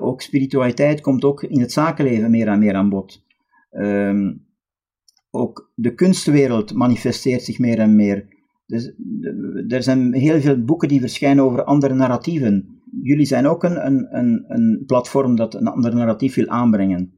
ook 0.00 0.22
spiritualiteit 0.22 1.00
komt 1.00 1.24
ook 1.24 1.42
in 1.42 1.60
het 1.60 1.72
zakenleven 1.72 2.30
meer 2.30 2.48
en 2.48 2.58
meer 2.58 2.74
aan 2.74 2.88
bod. 2.88 3.24
Um, 3.70 4.46
ook 5.30 5.72
de 5.74 5.94
kunstwereld 5.94 6.74
manifesteert 6.74 7.42
zich 7.42 7.58
meer 7.58 7.78
en 7.78 7.96
meer. 7.96 8.28
Dus, 8.66 8.92
er 9.68 9.82
zijn 9.82 10.14
heel 10.14 10.40
veel 10.40 10.64
boeken 10.64 10.88
die 10.88 11.00
verschijnen 11.00 11.44
over 11.44 11.64
andere 11.64 11.94
narratieven 11.94 12.75
jullie 13.02 13.26
zijn 13.26 13.46
ook 13.46 13.64
een, 13.64 13.86
een, 14.16 14.44
een, 14.48 14.82
platform 14.86 15.36
dat 15.36 15.54
een 15.54 15.66
ander 15.66 15.94
narratief 15.94 16.34
wil 16.34 16.48
aanbrengen. 16.48 17.12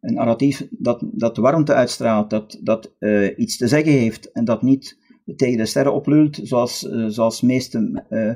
Een 0.00 0.14
narratief 0.14 0.66
dat, 0.70 1.04
dat 1.12 1.36
warmte 1.36 1.74
uitstraalt, 1.74 2.30
dat, 2.30 2.60
dat 2.62 2.94
uh, 2.98 3.38
iets 3.38 3.56
te 3.56 3.68
zeggen 3.68 3.92
heeft 3.92 4.32
en 4.32 4.44
dat 4.44 4.62
niet 4.62 4.98
tegen 5.36 5.58
de 5.58 5.66
sterren 5.66 5.94
oplult, 5.94 6.40
zoals, 6.42 6.84
uh, 6.84 7.06
zoals 7.08 7.40
meeste 7.40 8.04
uh, 8.10 8.34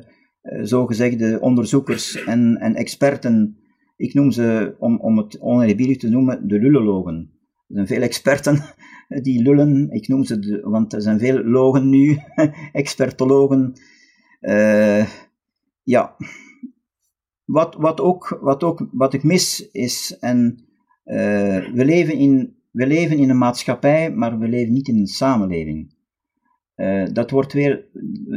zogezegde 0.65 1.41
onderzoekers 1.41 2.25
en, 2.25 2.57
en 2.57 2.75
experten, 2.75 3.57
ik 3.97 4.15
noem 4.15 4.31
ze, 4.31 4.75
om, 4.79 5.01
om 5.01 5.19
het 5.19 5.41
oneerbiedig 5.41 5.97
te 5.97 6.09
noemen, 6.09 6.49
de 6.49 6.59
lullologen. 6.59 7.31
Er 7.69 7.75
zijn 7.75 7.87
veel 7.87 8.03
experten 8.03 8.63
die 9.23 9.43
lullen, 9.43 9.91
ik 9.91 10.09
noem 10.09 10.25
ze, 10.25 10.39
de, 10.39 10.61
want 10.61 10.93
er 10.93 11.03
zijn 11.03 11.19
veel 11.19 11.45
logen 11.45 11.89
nu, 11.89 12.19
expertologen. 12.73 13.73
ja, 15.83 16.17
wat, 17.49 17.75
wat, 17.75 18.01
ook, 18.01 18.39
wat, 18.41 18.63
ook, 18.63 18.89
wat 18.93 19.15
ik 19.15 19.23
mis 19.23 19.71
is, 19.71 20.17
en 20.21 20.65
uh, 21.05 21.73
we, 21.73 21.85
leven 21.85 22.15
in, 22.15 22.57
we 22.71 22.87
leven 22.87 23.19
in 23.19 23.31
een 23.31 23.39
maatschappij, 23.39 24.13
maar 24.13 24.39
we 24.39 24.49
leven 24.49 24.73
niet 24.73 24.89
in 24.89 24.99
een 24.99 25.07
samenleving. 25.07 25.95
Uh, 26.77 27.07
dat 27.13 27.31
wordt 27.31 27.53
weer, 27.53 27.89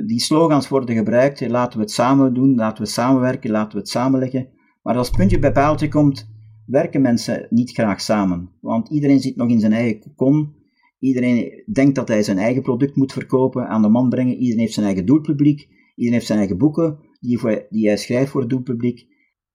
die 0.06 0.20
slogans 0.20 0.68
worden 0.68 0.96
gebruikt, 0.96 1.50
laten 1.50 1.78
we 1.78 1.84
het 1.84 1.94
samen 1.94 2.34
doen, 2.34 2.56
laten 2.56 2.84
we 2.84 2.90
samenwerken, 2.90 3.52
laten 3.52 3.72
we 3.72 3.78
het 3.78 3.90
samenleggen. 3.90 4.50
Maar 4.82 4.98
als 4.98 5.10
puntje 5.10 5.40
bij 5.40 5.52
paaltje 5.52 5.88
komt, 5.88 6.30
werken 6.66 7.02
mensen 7.02 7.48
niet 7.50 7.72
graag 7.72 8.02
samen. 8.02 8.50
Want 8.62 8.90
iedereen 8.90 9.20
zit 9.20 9.36
nog 9.36 9.50
in 9.50 9.60
zijn 9.60 9.74
eigen 9.74 10.00
kokon. 10.00 10.56
Iedereen 11.00 11.64
denkt 11.74 11.96
dat 11.96 12.08
hij 12.08 12.24
zijn 12.24 12.38
eigen 12.38 12.62
product 12.62 12.96
moet 12.96 13.14
verkopen, 13.14 13.68
aan 13.68 13.82
de 13.82 13.90
man 13.90 14.10
brengen. 14.10 14.36
Iedereen 14.36 14.60
heeft 14.60 14.74
zijn 14.74 14.86
eigen 14.86 15.06
doelpubliek. 15.06 15.60
Iedereen 15.96 16.14
heeft 16.14 16.26
zijn 16.26 16.40
eigen 16.40 16.58
boeken 16.58 17.00
die, 17.22 17.38
voor, 17.38 17.66
hij 17.70 17.98
schrijft 17.98 18.32
voor 18.32 18.42
het 18.42 18.50
doelpubliek. 18.50 19.08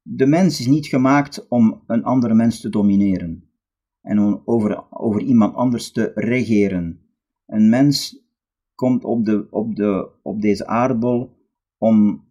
De 0.03 0.27
mens 0.27 0.61
is 0.61 0.67
niet 0.67 0.87
gemaakt 0.87 1.49
om 1.49 1.83
een 1.87 2.05
andere 2.05 2.35
mens 2.35 2.61
te 2.61 2.69
domineren 2.69 3.51
en 4.07 4.19
om 4.19 4.43
over, 4.45 4.85
over 4.91 5.21
iemand 5.23 5.55
anders 5.55 5.93
te 5.93 6.13
regeren. 6.15 7.01
Een 7.47 7.69
mens 7.69 8.25
komt 8.75 9.05
op, 9.05 9.25
de, 9.25 9.47
op, 9.51 9.77
de, 9.77 10.11
op 10.23 10.41
deze 10.41 10.67
aardbol 10.67 11.37
om 11.79 12.25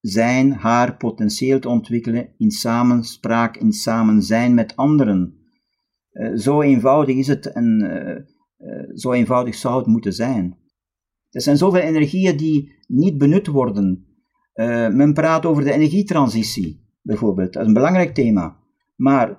zijn, 0.00 0.52
haar 0.52 0.96
potentieel 0.96 1.58
te 1.58 1.68
ontwikkelen 1.68 2.34
in 2.36 2.50
samenspraak, 2.50 3.56
in 3.56 3.72
samenzijn 3.72 4.54
met 4.54 4.76
anderen. 4.76 5.36
Uh, 6.12 6.36
zo 6.36 6.60
eenvoudig 6.60 7.16
is 7.16 7.26
het 7.26 7.52
en 7.52 7.82
uh, 7.82 8.68
uh, 8.68 8.96
zo 8.96 9.12
eenvoudig 9.12 9.54
zou 9.54 9.78
het 9.78 9.86
moeten 9.86 10.12
zijn. 10.12 10.58
Er 11.30 11.42
zijn 11.42 11.56
zoveel 11.56 11.80
energieën 11.80 12.36
die 12.36 12.72
niet 12.86 13.18
benut 13.18 13.46
worden 13.46 14.11
uh, 14.54 14.88
men 14.88 15.12
praat 15.12 15.46
over 15.46 15.64
de 15.64 15.72
energietransitie, 15.72 16.80
bijvoorbeeld. 17.02 17.52
Dat 17.52 17.62
is 17.62 17.68
een 17.68 17.74
belangrijk 17.74 18.14
thema. 18.14 18.56
Maar 18.96 19.28
uh, 19.28 19.36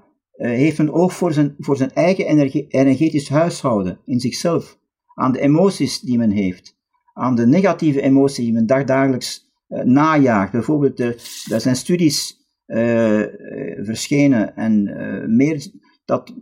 heeft 0.47 0.77
men 0.77 0.93
oog 0.93 1.13
voor 1.13 1.33
zijn, 1.33 1.55
voor 1.57 1.77
zijn 1.77 1.91
eigen 1.93 2.25
energie, 2.25 2.67
energetisch 2.67 3.29
huishouden 3.29 3.99
in 4.05 4.19
zichzelf, 4.19 4.79
aan 5.15 5.31
de 5.31 5.39
emoties 5.39 5.99
die 5.99 6.17
men 6.17 6.31
heeft, 6.31 6.77
aan 7.13 7.35
de 7.35 7.47
negatieve 7.47 8.01
emoties 8.01 8.45
die 8.45 8.53
men 8.53 8.65
dagdagelijks 8.65 9.51
uh, 9.69 9.83
najaagt. 9.83 10.51
Bijvoorbeeld, 10.51 10.99
er 10.99 11.61
zijn 11.61 11.75
studies 11.75 12.41
verschenen 13.81 14.55
en 14.55 14.83
meer 15.35 15.71
dat 16.05 16.33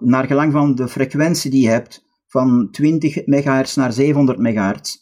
naar 0.00 0.26
gelang 0.26 0.52
van 0.52 0.74
de 0.74 0.88
frequentie 0.88 1.50
die 1.50 1.62
je 1.62 1.68
hebt, 1.68 2.04
van 2.26 2.68
20 2.70 3.26
MHz 3.26 3.76
naar 3.76 3.92
700 3.92 4.38
MHz, 4.38 4.96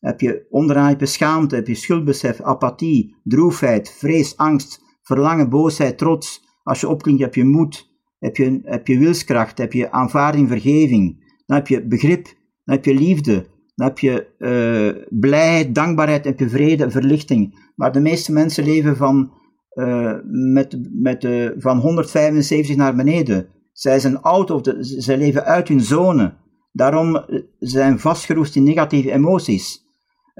heb 0.00 0.20
je 0.20 0.46
onderaan 0.50 0.88
heb 0.88 1.00
je 1.00 1.06
schaamte, 1.06 1.54
heb 1.54 1.66
je 1.66 1.74
schuldbesef, 1.74 2.40
apathie, 2.40 3.16
droefheid, 3.22 3.90
vrees, 3.90 4.36
angst, 4.36 4.82
verlangen, 5.02 5.48
boosheid, 5.48 5.98
trots. 5.98 6.46
Als 6.62 6.80
je 6.80 6.88
opklinkt 6.88 7.22
heb 7.22 7.34
je 7.34 7.44
moed, 7.44 7.90
heb 8.18 8.36
je, 8.36 8.60
heb 8.62 8.86
je 8.86 8.98
wilskracht, 8.98 9.58
heb 9.58 9.72
je 9.72 9.90
aanvaarding, 9.90 10.48
vergeving. 10.48 11.26
Dan 11.46 11.56
heb 11.56 11.68
je 11.68 11.86
begrip, 11.86 12.24
dan 12.24 12.74
heb 12.74 12.84
je 12.84 12.94
liefde, 12.94 13.46
dan 13.74 13.86
heb 13.86 13.98
je 13.98 14.26
uh, 14.38 15.04
blijheid, 15.18 15.74
dankbaarheid, 15.74 16.22
dan 16.22 16.32
heb 16.32 16.40
je 16.40 16.48
vrede, 16.48 16.90
verlichting. 16.90 17.70
Maar 17.76 17.92
de 17.92 18.00
meeste 18.00 18.32
mensen 18.32 18.64
leven 18.64 18.96
van, 18.96 19.32
uh, 19.74 20.14
met, 20.52 20.78
met, 20.92 21.24
uh, 21.24 21.50
van 21.56 21.78
175 21.78 22.76
naar 22.76 22.94
beneden. 22.96 23.48
Zij 23.72 23.98
zijn 23.98 24.20
out 24.20 24.50
of 24.50 24.60
zij 24.80 25.16
leven 25.16 25.44
uit 25.44 25.68
hun 25.68 25.80
zone. 25.80 26.36
Daarom 26.72 27.24
zijn 27.58 27.98
vastgeroest 27.98 28.56
in 28.56 28.62
negatieve 28.62 29.12
emoties. 29.12 29.87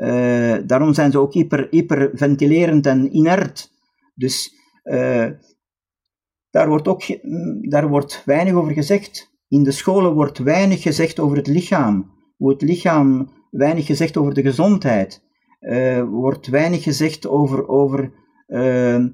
Uh, 0.01 0.57
daarom 0.67 0.95
zijn 0.95 1.11
ze 1.11 1.19
ook 1.19 1.33
hyper, 1.33 1.67
hyperventilerend 1.71 2.87
en 2.87 3.17
inert. 3.17 3.71
Dus 4.15 4.55
uh, 4.85 5.27
daar, 6.51 6.69
wordt 6.69 6.89
ook, 6.89 7.03
daar 7.71 7.89
wordt 7.89 8.23
weinig 8.25 8.55
over 8.55 8.73
gezegd. 8.73 9.37
In 9.49 9.63
de 9.63 9.71
scholen 9.71 10.15
wordt 10.15 10.39
weinig 10.39 10.83
gezegd 10.83 11.19
over 11.19 11.37
het 11.37 11.47
lichaam, 11.47 12.11
hoe 12.37 12.51
het 12.51 12.63
lichaam 12.63 13.31
weinig 13.51 13.87
gezegd 13.87 14.17
over 14.17 14.35
de 14.35 14.43
gezondheid, 14.43 15.23
uh, 15.61 16.03
wordt 16.03 16.47
weinig 16.47 16.83
gezegd 16.83 17.29
over, 17.29 17.69
over, 17.69 18.13
uh, 18.47 19.05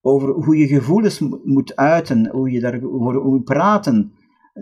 over 0.00 0.28
hoe 0.28 0.56
je 0.56 0.66
gevoelens 0.66 1.20
moet 1.44 1.76
uiten, 1.76 2.30
hoe 2.30 2.50
je 2.50 2.60
daarover 2.60 3.24
moet 3.24 3.44
praten. 3.44 4.12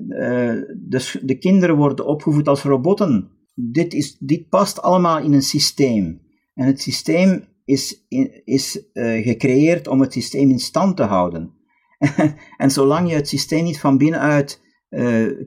Uh, 0.09 0.53
de, 0.89 1.21
de 1.23 1.39
kinderen 1.39 1.77
worden 1.77 2.07
opgevoed 2.07 2.49
als 2.49 2.63
robotten. 2.63 3.31
Dit, 3.59 3.95
is, 3.95 4.17
dit 4.19 4.49
past 4.49 4.83
allemaal 4.83 5.19
in 5.19 5.33
een 5.33 5.43
systeem. 5.43 6.21
En 6.55 6.67
het 6.67 6.81
systeem 6.81 7.45
is, 7.65 8.07
is 8.45 8.89
gecreëerd 8.95 9.89
om 9.89 10.01
het 10.01 10.13
systeem 10.13 10.51
in 10.51 10.59
stand 10.59 10.97
te 10.97 11.03
houden. 11.03 11.55
en 12.57 12.71
zolang 12.71 13.09
je 13.09 13.15
het 13.15 13.29
systeem 13.29 13.65
niet 13.65 13.81
van 13.81 13.99
binnenuit 13.99 14.61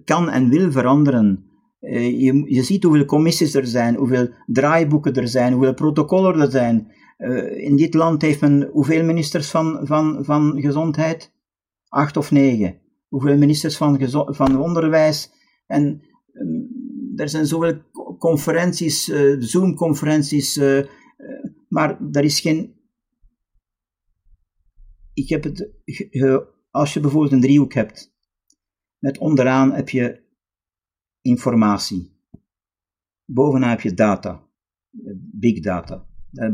kan 0.04 0.30
en 0.30 0.50
wil 0.50 0.72
veranderen, 0.72 1.50
uh, 1.82 2.22
je, 2.46 2.64
ziet 2.64 2.84
hoeveel 2.84 3.06
commissies 3.06 3.54
er 3.54 3.68
zijn, 3.68 3.96
hoeveel 3.96 4.30
draaiboeken 4.46 5.14
er 5.14 5.28
zijn, 5.28 5.54
hoeveel 5.54 5.74
protocollen 5.74 6.42
er 6.42 6.52
zijn. 6.52 6.92
In 7.58 7.76
dit 7.76 7.94
land 7.94 8.22
heeft 8.22 8.42
men 8.42 8.70
hoeveel 8.72 9.04
ministers 9.04 9.50
van, 9.50 9.80
van, 9.84 10.26
van 10.26 10.62
gezondheid? 10.62 11.34
Acht 11.88 12.18
of 12.18 12.32
negen. 12.32 12.80
Hoeveel 13.08 13.38
ministers 13.38 13.78
van, 13.78 14.00
van 14.28 14.60
onderwijs? 14.62 15.32
En 15.68 16.02
um, 16.34 16.68
er 17.16 17.30
zijn 17.30 17.46
zoveel 17.46 17.78
conferenties, 18.20 19.08
uh, 19.08 19.36
Zoom-conferenties, 19.40 20.62
maar 21.68 22.02
er 22.12 22.24
is 22.24 22.40
geen. 22.40 22.78
Ik 25.14 25.30
heb 25.30 25.44
het. 25.44 25.70
als 26.72 26.94
je 26.94 27.00
bijvoorbeeld 27.00 27.32
een 27.34 27.42
driehoek 27.42 27.74
hebt, 27.74 28.14
met 28.98 29.18
onderaan 29.18 29.74
heb 29.74 29.90
je 29.90 30.24
informatie. 31.22 32.18
Bovenaan 33.26 33.70
heb 33.70 33.82
je 33.82 33.94
data, 33.94 34.50
big 35.32 35.60
data. 35.60 36.08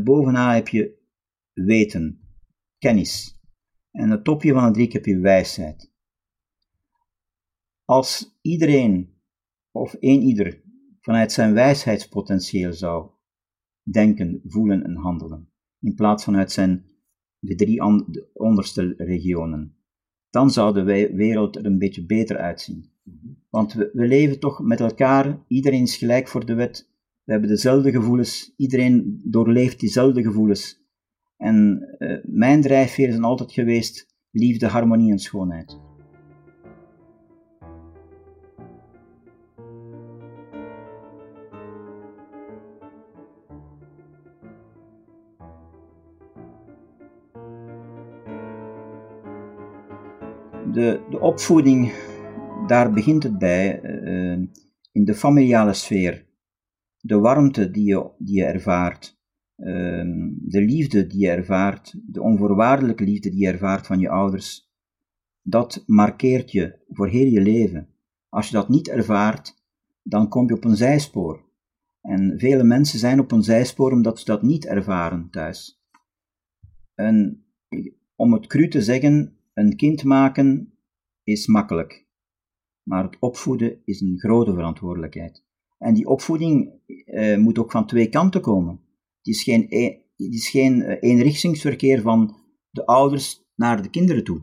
Bovenaan 0.04 0.54
heb 0.54 0.68
je 0.68 0.98
weten, 1.52 2.20
kennis. 2.78 3.40
En 3.90 4.10
het 4.10 4.24
topje 4.24 4.52
van 4.52 4.64
het 4.64 4.74
drie 4.74 4.88
heb 4.92 5.04
je 5.04 5.18
wijsheid. 5.18 5.92
Als 7.84 8.38
iedereen 8.40 9.20
of 9.70 9.94
één 9.94 10.22
ieder 10.22 10.62
vanuit 11.06 11.32
zijn 11.32 11.54
wijsheidspotentieel 11.54 12.72
zou 12.72 13.10
denken, 13.82 14.40
voelen 14.44 14.84
en 14.84 14.96
handelen, 14.96 15.48
in 15.80 15.94
plaats 15.94 16.24
van 16.24 16.36
uit 16.36 16.52
zijn 16.52 16.84
de 17.38 17.54
drie 17.54 17.82
onderste 18.32 18.94
regionen, 18.96 19.76
dan 20.30 20.50
zou 20.50 20.74
de 20.74 21.12
wereld 21.14 21.56
er 21.56 21.66
een 21.66 21.78
beetje 21.78 22.06
beter 22.06 22.36
uitzien. 22.36 22.90
Want 23.50 23.72
we, 23.72 23.90
we, 23.92 24.06
leven 24.06 24.38
toch 24.38 24.60
met 24.60 24.80
elkaar, 24.80 25.38
iedereen 25.48 25.82
is 25.82 25.96
gelijk 25.96 26.28
voor 26.28 26.46
de 26.46 26.54
wet. 26.54 26.88
We 27.24 27.32
hebben 27.32 27.50
dezelfde 27.50 27.90
gevoelens, 27.90 28.54
iedereen 28.56 29.20
doorleeft 29.24 29.80
diezelfde 29.80 30.22
gevoelens. 30.22 30.84
En 31.36 31.88
uh, 31.98 32.18
mijn 32.22 32.60
drijfveer 32.60 33.08
is 33.08 33.20
altijd 33.20 33.52
geweest 33.52 34.06
liefde, 34.30 34.66
harmonie 34.66 35.12
en 35.12 35.18
schoonheid. 35.18 35.78
De, 50.76 51.06
de 51.10 51.20
opvoeding 51.20 51.92
daar 52.66 52.92
begint 52.92 53.22
het 53.22 53.38
bij, 53.38 53.82
uh, 53.82 54.46
in 54.92 55.04
de 55.04 55.14
familiale 55.14 55.72
sfeer. 55.72 56.26
De 57.00 57.18
warmte 57.18 57.70
die 57.70 57.84
je, 57.84 58.10
die 58.18 58.36
je 58.36 58.44
ervaart, 58.44 59.18
uh, 59.56 60.04
de 60.38 60.60
liefde 60.60 61.06
die 61.06 61.20
je 61.20 61.30
ervaart, 61.30 61.94
de 62.06 62.22
onvoorwaardelijke 62.22 63.04
liefde 63.04 63.30
die 63.30 63.40
je 63.40 63.52
ervaart 63.52 63.86
van 63.86 63.98
je 63.98 64.08
ouders, 64.08 64.72
dat 65.42 65.82
markeert 65.86 66.52
je 66.52 66.84
voor 66.88 67.08
heel 67.08 67.30
je 67.30 67.40
leven. 67.40 67.88
Als 68.28 68.48
je 68.48 68.54
dat 68.54 68.68
niet 68.68 68.88
ervaart, 68.88 69.62
dan 70.02 70.28
kom 70.28 70.48
je 70.48 70.54
op 70.54 70.64
een 70.64 70.76
zijspoor. 70.76 71.44
En 72.00 72.38
vele 72.38 72.64
mensen 72.64 72.98
zijn 72.98 73.20
op 73.20 73.32
een 73.32 73.42
zijspoor 73.42 73.92
omdat 73.92 74.18
ze 74.18 74.24
dat 74.24 74.42
niet 74.42 74.66
ervaren 74.66 75.30
thuis. 75.30 75.82
En 76.94 77.44
om 78.16 78.32
het 78.32 78.46
cru 78.46 78.68
te 78.68 78.82
zeggen, 78.82 79.35
een 79.56 79.76
kind 79.76 80.04
maken 80.04 80.72
is 81.22 81.46
makkelijk 81.46 82.06
maar 82.88 83.04
het 83.04 83.16
opvoeden 83.20 83.80
is 83.84 84.00
een 84.00 84.18
grote 84.18 84.52
verantwoordelijkheid. 84.52 85.44
En 85.78 85.94
die 85.94 86.06
opvoeding 86.06 86.72
eh, 87.04 87.36
moet 87.36 87.58
ook 87.58 87.70
van 87.70 87.86
twee 87.86 88.08
kanten 88.08 88.40
komen. 88.40 88.80
Het 89.18 89.26
is 89.26 89.42
geen, 89.42 89.60
het 90.16 90.34
is 90.34 90.48
geen 90.48 90.82
eh, 90.82 91.10
eenrichtingsverkeer 91.10 92.00
van 92.02 92.36
de 92.70 92.86
ouders 92.86 93.44
naar 93.54 93.82
de 93.82 93.90
kinderen 93.90 94.24
toe. 94.24 94.42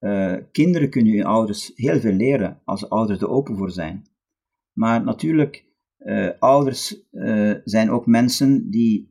Uh, 0.00 0.36
kinderen 0.52 0.90
kunnen 0.90 1.12
hun 1.12 1.24
ouders 1.24 1.72
heel 1.74 2.00
veel 2.00 2.12
leren 2.12 2.60
als 2.64 2.80
de 2.80 2.88
ouders 2.88 3.20
er 3.20 3.28
open 3.28 3.56
voor 3.56 3.70
zijn. 3.70 4.06
Maar 4.72 5.04
natuurlijk, 5.04 5.64
ouders 6.38 7.06
zijn 7.64 7.90
ook 7.90 8.06
mensen 8.06 8.70
die 8.70 9.10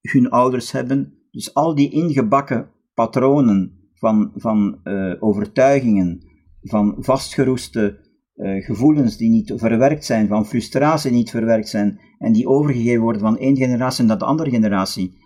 hun 0.00 0.30
ouders 0.30 0.72
hebben. 0.72 1.18
Dus 1.30 1.54
al 1.54 1.74
die 1.74 1.90
ingebakken 1.90 2.70
patronen 2.94 3.81
van, 4.02 4.32
van 4.34 4.80
overtuigingen, 5.20 6.20
van 6.62 6.96
vastgeroeste 6.98 7.98
uh, 8.36 8.64
gevoelens 8.64 9.16
die 9.16 9.30
niet 9.30 9.52
verwerkt 9.56 10.04
zijn, 10.04 10.28
van 10.28 10.46
frustratie 10.46 11.10
niet 11.10 11.30
verwerkt 11.30 11.68
zijn 11.68 12.00
en 12.18 12.32
die 12.32 12.48
overgegeven 12.48 13.02
worden 13.02 13.20
van 13.20 13.38
één 13.38 13.56
generatie 13.56 14.04
naar 14.04 14.18
de 14.18 14.24
andere 14.24 14.50
generatie. 14.50 15.18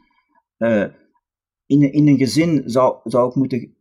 Uh, 0.59 0.85
in, 1.67 1.93
in 1.93 2.09
een 2.09 2.19
gezin 2.19 2.62
zou, 2.65 2.97
zou 3.05 3.25
ook 3.25 3.35
moeten, 3.35 3.77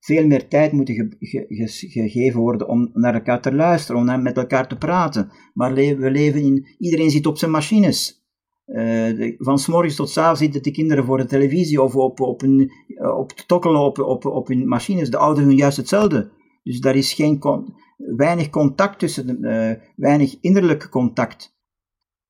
veel 0.00 0.26
meer 0.26 0.48
tijd 0.48 0.72
moeten 0.72 0.94
ge, 0.94 1.16
ge, 1.18 1.88
gegeven 1.88 2.40
worden 2.40 2.68
om 2.68 2.90
naar 2.92 3.14
elkaar 3.14 3.40
te 3.40 3.54
luisteren, 3.54 4.00
om 4.00 4.22
met 4.22 4.36
elkaar 4.36 4.68
te 4.68 4.76
praten. 4.76 5.30
Maar 5.54 5.74
we 5.74 6.10
leven 6.10 6.42
in, 6.42 6.66
iedereen 6.78 7.10
zit 7.10 7.26
op 7.26 7.38
zijn 7.38 7.50
machines. 7.50 8.17
Uh, 8.68 9.36
van 9.38 9.58
s'morgens 9.58 9.96
tot 9.96 10.10
s'avonds 10.10 10.40
zitten 10.40 10.62
de 10.62 10.70
kinderen 10.70 11.04
voor 11.04 11.18
de 11.18 11.24
televisie 11.24 11.82
of 11.82 11.96
op, 11.96 12.20
op, 12.20 12.42
een, 12.42 12.72
op 13.16 13.32
te 13.32 13.68
op, 13.68 13.98
op, 13.98 14.24
op 14.24 14.48
hun 14.48 14.68
machines. 14.68 15.10
De 15.10 15.16
ouderen 15.16 15.48
doen 15.48 15.58
juist 15.58 15.76
hetzelfde. 15.76 16.30
Dus 16.62 16.80
daar 16.80 16.96
is 16.96 17.12
geen 17.12 17.38
weinig 17.96 18.50
contact 18.50 18.98
tussen, 18.98 19.38
uh, 19.40 19.72
weinig 19.96 20.40
innerlijk 20.40 20.88
contact. 20.90 21.56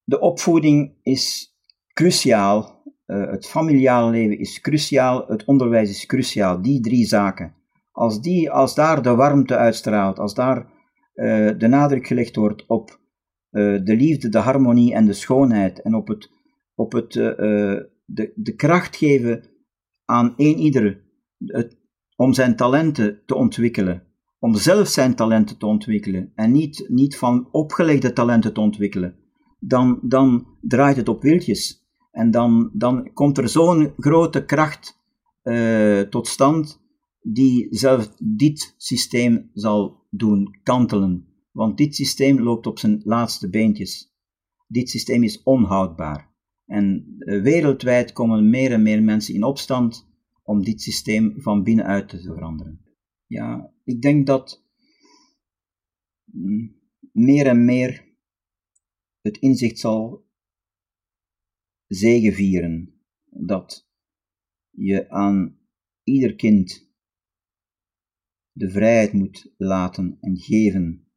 De 0.05 0.21
opvoeding 0.21 0.93
is 1.03 1.57
cruciaal. 1.93 2.83
Het 3.07 3.47
familiale 3.47 4.11
leven 4.11 4.39
is 4.39 4.61
cruciaal. 4.61 5.25
Het 5.27 5.45
onderwijs 5.45 5.91
is 5.91 6.07
cruciaal. 6.07 6.63
Die 6.63 6.81
drie 6.81 7.07
zaken. 7.07 7.55
Als, 7.93 8.21
die, 8.21 8.51
als 8.51 8.75
daar 8.75 9.03
de 9.03 9.15
warmte 9.15 9.57
uitstraalt, 9.57 10.19
als 10.19 10.35
daar 10.35 10.67
de 11.59 11.67
nadruk 11.69 12.07
gelegd 12.07 12.37
wordt 12.37 12.67
op 12.67 12.99
de 13.51 13.97
liefde, 13.97 14.29
de 14.29 14.39
harmonie 14.39 14.95
en 14.95 15.07
de 15.07 15.13
schoonheid. 15.13 15.83
En 15.83 15.95
op 15.95 16.09
het, 16.09 16.31
op 16.75 16.93
het 16.93 17.13
de, 17.13 18.33
de 18.35 18.55
kracht 18.57 18.97
geven 18.97 19.45
aan 20.05 20.37
één 20.37 20.59
ieder 20.59 21.03
om 22.17 22.33
zijn 22.33 22.57
talenten 22.57 23.21
te 23.27 23.35
ontwikkelen. 23.35 24.03
Om 24.39 24.55
zelf 24.55 24.89
zijn 24.89 25.15
talenten 25.15 25.59
te 25.59 25.67
ontwikkelen. 25.67 26.33
En 26.35 26.53
niet, 26.53 26.85
niet 26.89 27.17
van 27.17 27.49
opgelegde 27.51 28.13
talenten 28.13 28.53
te 28.53 28.61
ontwikkelen, 28.61 29.15
dan, 29.59 29.99
dan 30.03 30.47
draait 30.61 30.97
het 30.97 31.09
op 31.09 31.23
wieltjes. 31.23 31.87
En 32.11 32.31
dan, 32.31 32.71
dan 32.73 33.13
komt 33.13 33.39
er 33.39 33.49
zo'n 33.49 33.93
grote 33.97 34.45
kracht 34.45 34.97
tot 36.11 36.27
stand 36.27 36.81
die 37.21 37.67
zelf 37.71 38.15
dit 38.19 38.75
systeem 38.77 39.51
zal 39.53 40.07
doen 40.11 40.59
kantelen. 40.63 41.28
Want 41.59 41.77
dit 41.77 41.95
systeem 41.95 42.41
loopt 42.41 42.67
op 42.67 42.79
zijn 42.79 43.01
laatste 43.05 43.51
beentjes. 43.51 44.15
Dit 44.67 44.91
systeem 44.91 45.23
is 45.23 45.43
onhoudbaar. 45.43 46.35
En 46.67 47.17
uh, 47.19 47.43
wereldwijd 47.43 48.13
komen 48.13 48.51
meer 48.51 48.73
en 48.73 48.83
meer 48.83 49.03
mensen 49.03 49.35
in 49.35 49.45
opstand 49.45 50.07
om 50.43 50.65
dit 50.65 50.83
systeem 50.83 51.35
van 51.37 51.63
binnenuit 51.63 52.09
te 52.09 52.21
veranderen 52.21 52.87
ja, 53.29 53.73
ik 53.85 54.03
denk 54.03 54.27
dat 54.27 54.65
mm, 56.25 56.77
meer 57.13 57.47
en 57.47 57.65
meer 57.65 58.17
het 59.21 59.37
inzicht 59.37 59.79
zal 59.79 60.27
zegevieren 61.87 63.03
dat 63.25 63.89
je 64.71 65.11
aan 65.11 65.59
ieder 66.05 66.35
kind 66.35 66.91
de 68.53 68.71
vrijheid 68.71 69.13
moet 69.13 69.55
laten 69.57 70.19
en 70.21 70.39
geven 70.39 71.08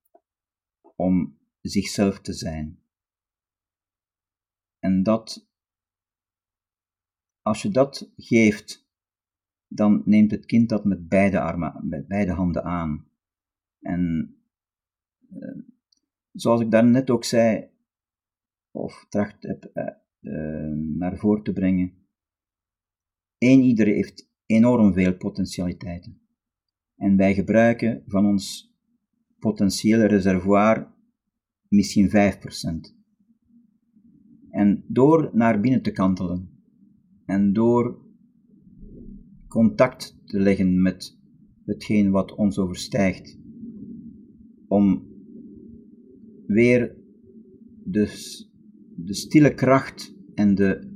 om 1.02 1.38
zichzelf 1.62 2.22
te 2.22 2.34
zijn. 2.34 2.80
En 4.80 5.04
dat, 5.04 5.50
als 7.42 7.62
je 7.62 7.70
dat 7.70 8.12
geeft 8.16 8.90
dan 9.74 10.02
neemt 10.06 10.32
het 10.32 10.46
kind 10.46 10.70
dat 10.70 10.86
met 10.86 11.08
beide, 11.08 11.40
armen, 11.40 11.88
met 11.88 12.08
beide 12.08 12.32
handen 12.32 12.64
aan. 12.64 13.08
En 13.80 14.36
uh, 15.30 15.64
zoals 16.32 16.62
ik 16.62 16.72
daarnet 16.72 17.10
ook 17.10 17.24
zei, 17.24 17.70
of 18.72 19.06
tracht 19.10 19.44
heb 19.44 19.72
uh, 20.22 20.72
naar 20.74 21.18
voren 21.18 21.44
te 21.44 21.54
brengen, 21.54 21.94
één 23.38 23.62
ieder 23.62 23.88
heeft 23.88 24.30
enorm 24.46 24.94
veel 24.94 25.18
potentialiteiten. 25.18 26.22
En 26.96 27.18
wij 27.18 27.34
gebruiken 27.34 28.04
van 28.08 28.26
ons 28.26 28.71
potentiële 29.42 30.06
reservoir 30.06 30.88
misschien 31.68 32.10
5%. 32.10 32.14
En 34.50 34.84
door 34.88 35.30
naar 35.34 35.60
binnen 35.60 35.82
te 35.82 35.92
kantelen 35.92 36.50
en 37.26 37.54
door 37.54 38.02
contact 39.48 40.22
te 40.26 40.40
leggen 40.40 40.82
met 40.82 41.18
hetgeen 41.66 42.12
wat 42.12 42.36
ons 42.36 42.58
overstijgt, 42.58 43.40
om 44.68 45.08
weer 46.46 46.96
de, 47.84 48.06
de 48.96 49.14
stille 49.14 49.54
kracht 49.54 50.16
en 50.34 50.56
de 50.56 50.90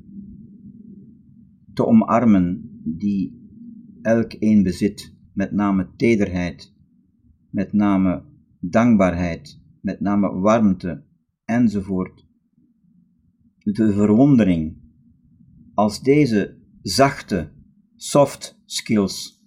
te 1.74 1.86
omarmen 1.86 2.80
die 2.84 3.44
elk 4.02 4.36
een 4.40 4.64
bezit, 4.64 5.16
met 5.34 5.52
name 5.52 5.90
tederheid, 5.96 6.74
met 7.50 7.74
name 7.74 8.24
dankbaarheid, 8.70 9.62
met 9.82 10.00
name 10.00 10.40
warmte 10.40 11.04
enzovoort. 11.46 12.26
De 13.58 13.94
verwondering, 13.94 14.78
als 15.74 16.02
deze 16.02 16.58
zachte, 16.82 17.52
soft 17.96 18.62
skills 18.66 19.44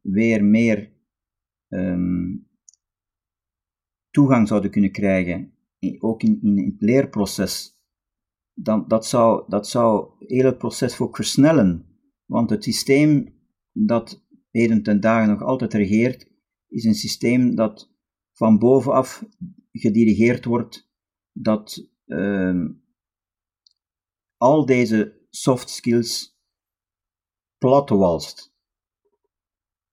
weer 0.00 0.44
meer 0.44 0.92
um, 1.68 2.48
toegang 4.10 4.48
zouden 4.48 4.70
kunnen 4.70 4.92
krijgen, 4.92 5.52
ook 5.98 6.22
in, 6.22 6.38
in 6.42 6.64
het 6.64 6.80
leerproces, 6.80 7.78
dan 8.54 8.84
dat 8.88 9.06
zou, 9.06 9.44
dat 9.48 9.68
zou 9.68 10.10
heel 10.18 10.56
proces 10.56 10.98
ook 10.98 11.16
versnellen. 11.16 11.86
Want 12.24 12.50
het 12.50 12.64
systeem 12.64 13.34
dat 13.72 14.26
heden 14.50 14.82
ten 14.82 15.00
dagen 15.00 15.28
nog 15.28 15.42
altijd 15.42 15.74
regeert, 15.74 16.30
is 16.68 16.84
een 16.84 16.94
systeem 16.94 17.54
dat 17.54 17.89
van 18.40 18.58
bovenaf 18.58 19.24
gedirigeerd 19.72 20.44
wordt, 20.44 20.90
dat 21.32 21.88
uh, 22.06 22.70
al 24.36 24.66
deze 24.66 25.26
soft 25.30 25.70
skills 25.70 26.38
platwalst. 27.58 28.54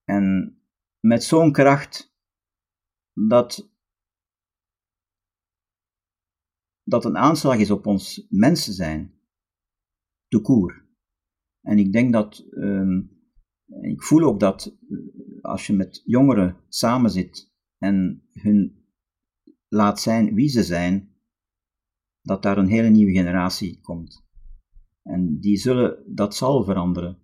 En 0.03 0.57
met 0.99 1.23
zo'n 1.23 1.51
kracht 1.51 2.15
dat, 3.13 3.71
dat 6.83 7.05
een 7.05 7.17
aanslag 7.17 7.57
is 7.57 7.71
op 7.71 7.85
ons 7.85 8.25
mensen 8.29 8.73
zijn, 8.73 9.19
de 10.27 10.41
koer. 10.41 10.85
En 11.61 11.77
ik 11.77 11.91
denk 11.91 12.13
dat, 12.13 12.45
uh, 12.51 13.01
ik 13.81 14.03
voel 14.03 14.23
ook 14.23 14.39
dat 14.39 14.77
eh, 14.89 14.97
als 15.41 15.67
je 15.67 15.73
met 15.73 16.01
jongeren 16.05 16.63
samenzit 16.67 17.46
en 17.77 18.23
hun 18.31 18.85
laat 19.67 19.99
zijn 20.01 20.33
wie 20.33 20.49
ze 20.49 20.63
zijn, 20.63 21.09
dat 22.21 22.43
daar 22.43 22.57
een 22.57 22.67
hele 22.67 22.89
nieuwe 22.89 23.11
generatie 23.11 23.79
komt. 23.81 24.25
En 25.03 25.39
die 25.39 25.57
zullen, 25.57 26.03
dat 26.05 26.35
zal 26.35 26.63
veranderen. 26.63 27.17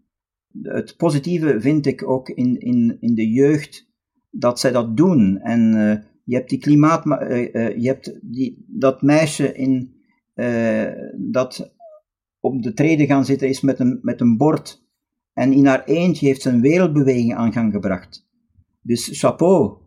Het 0.62 0.98
positieve 0.98 1.62
vind 1.62 1.86
ik 1.86 2.08
ook 2.08 2.30
in, 2.30 2.60
in, 2.60 2.98
in 3.00 3.16
de 3.16 3.30
jeugd, 3.30 3.92
dat 4.30 4.60
zij 4.60 4.72
dat 4.72 4.98
doen. 4.98 5.38
En 5.40 5.74
uh, 5.76 5.96
je 6.24 6.36
hebt 6.36 6.50
die 6.50 6.60
klimaat, 6.60 7.06
uh, 7.06 7.78
je 7.78 7.88
hebt 7.88 8.20
die, 8.22 8.66
dat 8.68 9.02
meisje 9.02 9.54
in, 9.54 10.02
dat 11.18 11.76
op 12.40 12.62
de 12.62 12.74
treden 12.74 13.08
gaan 13.08 13.26
zitten 13.26 13.48
is 13.48 13.62
met 13.62 13.80
een, 13.80 14.00
met 14.02 14.22
een 14.22 14.38
bord. 14.38 14.84
En 15.34 15.54
in 15.54 15.66
haar 15.66 15.84
eentje 15.84 16.26
heeft 16.26 16.42
ze 16.42 16.50
een 16.50 16.62
wereldbeweging 16.62 17.36
aan 17.36 17.54
gang 17.54 17.74
gebracht. 17.74 18.28
Dus 18.82 19.20
chapeau, 19.20 19.83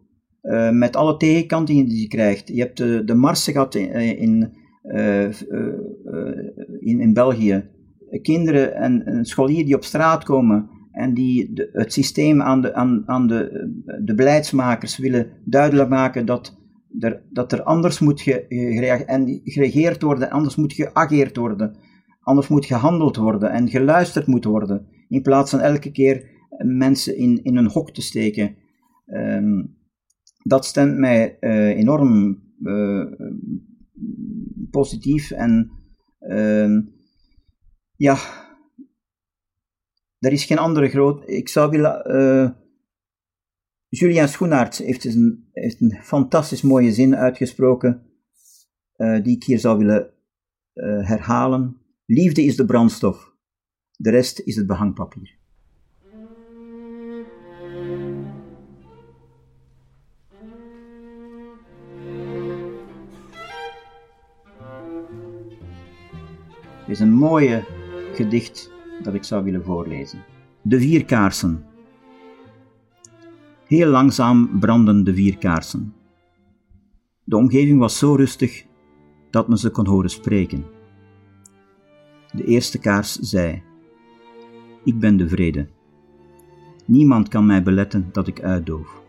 met 0.71 0.97
alle 0.97 1.17
tegenkantingen 1.17 1.89
die 1.89 2.01
ze 2.01 2.09
krijgt. 2.09 2.49
Je 2.49 2.61
hebt 2.61 2.77
de, 2.77 3.03
de 3.05 3.15
Marsen 3.15 3.53
gehad 3.53 3.75
in, 3.75 3.93
in, 4.19 4.53
in, 6.81 7.01
in 7.01 7.13
België 7.13 7.65
kinderen 8.23 8.75
en, 8.75 9.05
en 9.05 9.25
scholieren 9.25 9.65
die 9.65 9.75
op 9.75 9.85
straat 9.85 10.25
komen 10.25 10.69
en 10.93 11.15
die 11.15 11.53
de, 11.53 11.69
het 11.73 11.93
systeem 11.93 12.43
aan, 12.43 12.61
de, 12.61 12.75
aan, 12.75 13.03
aan 13.07 13.27
de, 13.27 13.71
de 14.05 14.15
beleidsmakers 14.15 14.99
willen 14.99 15.31
duidelijk 15.45 15.89
maken 15.89 16.27
dat 16.27 16.59
er, 16.99 17.23
dat 17.31 17.53
er 17.53 17.63
anders 17.63 17.99
moet 17.99 18.21
ge, 18.21 18.47
en 19.07 19.41
geregeerd 19.45 20.03
worden, 20.03 20.31
anders 20.31 20.57
moet 20.57 20.73
geageerd 20.73 21.37
worden, 21.37 21.77
anders 22.21 22.49
moet 22.49 22.67
gehandeld 22.67 23.17
worden 23.17 23.51
en 23.51 23.69
geluisterd 23.69 24.27
moet 24.27 24.45
worden, 24.45 24.87
in 25.09 25.23
plaats 25.23 25.51
van 25.51 25.61
elke 25.61 25.91
keer 25.91 26.29
mensen 26.59 27.17
in, 27.17 27.41
in 27.43 27.57
een 27.57 27.71
hok 27.71 27.91
te 27.91 28.03
steken. 28.03 28.57
Um, 29.07 29.75
dat 30.47 30.65
stemt 30.65 30.99
mij 30.99 31.37
uh, 31.41 31.69
enorm 31.69 32.43
uh, 32.61 33.07
positief 34.71 35.31
en 35.31 35.71
uh, 36.21 36.83
ja, 37.97 38.19
er 40.19 40.33
is 40.33 40.45
geen 40.45 40.59
andere 40.59 40.89
groot. 40.89 41.29
Ik 41.29 41.49
zou 41.49 41.71
willen. 41.71 42.11
Uh, 42.11 42.51
Julian 43.89 44.29
Schoenaerts 44.29 44.79
heeft 44.79 45.05
een, 45.05 45.49
heeft 45.53 45.81
een 45.81 45.99
fantastisch 46.03 46.63
mooie 46.63 46.93
zin 46.93 47.17
uitgesproken, 47.17 48.03
die 48.97 49.37
ik 49.37 49.45
hier 49.45 49.59
zou 49.59 49.79
willen 49.79 50.11
herhalen. 51.05 51.77
Liefde 52.07 52.45
is 52.45 52.57
de 52.57 52.65
brandstof, 52.65 53.33
de 53.97 54.11
rest 54.11 54.41
is 54.41 54.57
het 54.57 54.67
behangpapier. 54.67 55.36
Is 66.87 67.01
een 67.01 67.13
mooie 67.13 67.65
gedicht 68.15 68.73
dat 69.03 69.15
ik 69.15 69.25
zou 69.25 69.45
willen 69.45 69.65
voorlezen. 69.65 70.25
De 70.63 70.81
vier 70.81 71.05
kaarsen. 71.05 71.65
Heel 73.67 73.89
langzaam 73.89 74.59
brandden 74.59 75.05
de 75.05 75.15
vier 75.15 75.39
kaarsen. 75.39 75.95
De 77.25 77.37
omgeving 77.37 77.79
was 77.79 77.99
zo 77.99 78.15
rustig 78.15 78.65
dat 79.31 79.49
men 79.49 79.59
ze 79.59 79.71
kon 79.71 79.87
horen 79.87 80.11
spreken. 80.11 80.65
De 82.33 82.45
eerste 82.45 82.79
kaars 82.79 83.13
zei: 83.13 83.63
Ik 84.85 84.99
ben 84.99 85.17
de 85.17 85.29
vrede. 85.29 85.69
Niemand 86.85 87.29
kan 87.29 87.47
mij 87.47 87.63
beletten 87.63 88.09
dat 88.13 88.27
ik 88.27 88.43
uitdoof. 88.43 89.03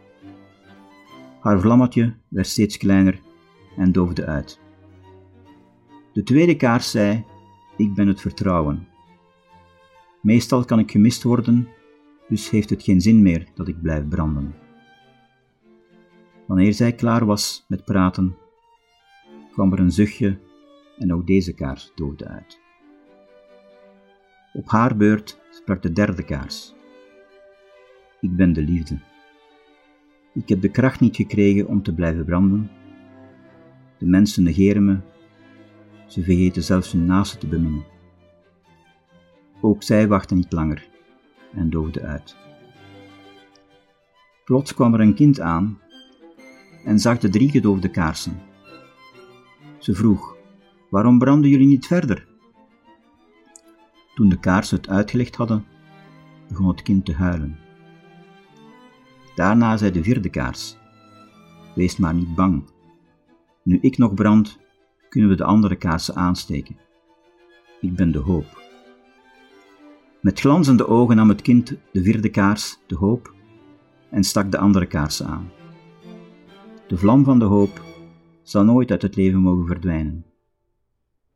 Haar 1.40 1.60
vlammetje 1.60 2.14
werd 2.28 2.48
steeds 2.48 2.78
kleiner 2.78 3.20
en 3.78 3.92
doofde 3.92 4.26
uit. 4.26 4.60
De 6.14 6.24
tweede 6.24 6.56
kaars 6.56 6.92
zei: 6.92 7.26
Ik 7.78 7.94
ben 7.94 8.08
het 8.08 8.22
vertrouwen. 8.22 8.88
Meestal 10.22 10.66
kan 10.66 10.80
ik 10.80 10.92
gemist 10.92 11.24
worden, 11.24 11.68
dus 12.28 12.50
heeft 12.50 12.70
het 12.70 12.84
geen 12.84 13.02
zin 13.02 13.22
meer 13.22 13.48
dat 13.56 13.68
ik 13.68 13.82
blijf 13.82 14.08
branden. 14.08 14.56
Wanneer 16.48 16.74
zij 16.74 16.94
klaar 16.94 17.26
was 17.26 17.66
met 17.68 17.86
praten, 17.86 18.36
kwam 19.52 19.74
er 19.74 19.80
een 19.80 19.92
zuchtje 19.92 20.40
en 20.98 21.14
ook 21.14 21.28
deze 21.28 21.54
kaars 21.54 21.92
doofde 21.96 22.28
uit. 22.28 22.60
Op 24.54 24.70
haar 24.70 24.98
beurt 24.98 25.40
sprak 25.50 25.82
de 25.82 25.92
derde 25.92 26.24
kaars. 26.24 26.76
Ik 28.22 28.36
ben 28.36 28.54
de 28.54 28.62
liefde. 28.62 29.00
Ik 30.34 30.50
heb 30.50 30.62
de 30.62 30.72
kracht 30.72 31.00
niet 31.00 31.16
gekregen 31.16 31.68
om 31.68 31.84
te 31.84 31.94
blijven 31.94 32.26
branden. 32.26 32.70
De 33.98 34.06
mensen 34.06 34.44
negeren 34.44 34.86
me. 34.86 35.00
Ze 36.08 36.24
vergeten 36.24 36.64
zelfs 36.64 36.92
hun 36.92 37.06
naasten 37.06 37.40
te 37.40 37.48
beminnen. 37.48 37.86
Ook 39.62 39.84
zij 39.84 40.08
wachtte 40.08 40.36
niet 40.36 40.52
langer 40.52 40.90
en 41.54 41.70
doofde 41.70 42.02
uit. 42.02 42.36
Plots 44.46 44.74
kwam 44.74 44.94
er 44.94 45.00
een 45.00 45.14
kind 45.14 45.40
aan 45.40 45.80
en 46.86 47.00
zag 47.00 47.18
de 47.18 47.30
drie 47.30 47.50
gedoofde 47.50 47.90
kaarsen. 47.90 48.42
Ze 49.78 49.94
vroeg: 49.94 50.36
Waarom 50.90 51.20
branden 51.20 51.50
jullie 51.50 51.68
niet 51.68 51.88
verder? 51.88 52.28
Toen 54.16 54.30
de 54.30 54.40
kaarsen 54.40 54.78
het 54.78 54.90
uitgelegd 54.90 55.36
hadden, 55.36 55.66
begon 56.48 56.68
het 56.68 56.82
kind 56.82 57.06
te 57.06 57.14
huilen. 57.14 57.58
Daarna 59.36 59.78
zei 59.78 59.92
de 59.92 60.04
vierde 60.04 60.30
kaars: 60.30 60.78
Wees 61.76 61.98
maar 61.98 62.14
niet 62.14 62.36
bang. 62.36 62.64
Nu 63.64 63.78
ik 63.82 63.98
nog 63.98 64.14
brand, 64.14 64.60
kunnen 65.18 65.38
we 65.38 65.44
de 65.44 65.50
andere 65.50 65.76
kaarsen 65.76 66.16
aansteken. 66.16 66.78
Ik 67.82 67.96
ben 67.96 68.12
de 68.12 68.20
hoop. 68.20 68.62
Met 70.22 70.40
glanzende 70.40 70.88
ogen 70.88 71.16
nam 71.16 71.30
het 71.30 71.42
kind 71.42 71.76
de 71.92 72.04
vierde 72.04 72.30
kaars, 72.30 72.80
de 72.88 72.96
hoop, 72.96 73.34
en 74.10 74.24
stak 74.24 74.52
de 74.52 74.58
andere 74.58 74.86
kaarsen 74.86 75.28
aan. 75.28 75.52
De 76.88 76.98
vlam 76.98 77.24
van 77.24 77.40
de 77.40 77.46
hoop 77.46 77.82
zal 78.44 78.64
nooit 78.64 78.92
uit 78.92 79.02
het 79.02 79.16
leven 79.16 79.42
mogen 79.42 79.66
verdwijnen. 79.68 80.26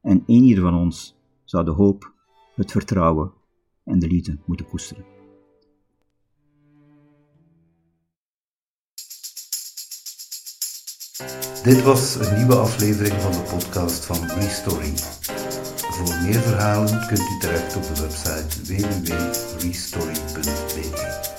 En 0.01 0.23
een 0.25 0.43
ieder 0.43 0.63
van 0.63 0.73
ons 0.73 1.17
zou 1.43 1.65
de 1.65 1.71
hoop, 1.71 2.13
het 2.55 2.71
vertrouwen 2.71 3.31
en 3.83 3.99
de 3.99 4.07
liefde 4.07 4.37
moeten 4.45 4.67
koesteren. 4.67 5.05
Dit 11.63 11.83
was 11.83 12.15
een 12.15 12.35
nieuwe 12.35 12.55
aflevering 12.55 13.21
van 13.21 13.31
de 13.31 13.41
podcast 13.49 14.05
van 14.05 14.29
Restory. 14.39 14.93
Voor 15.75 16.15
meer 16.21 16.39
verhalen 16.39 17.07
kunt 17.07 17.19
u 17.19 17.39
terecht 17.39 17.75
op 17.75 17.95
de 17.95 18.01
website 18.01 18.61
www.restory.be. 18.63 21.30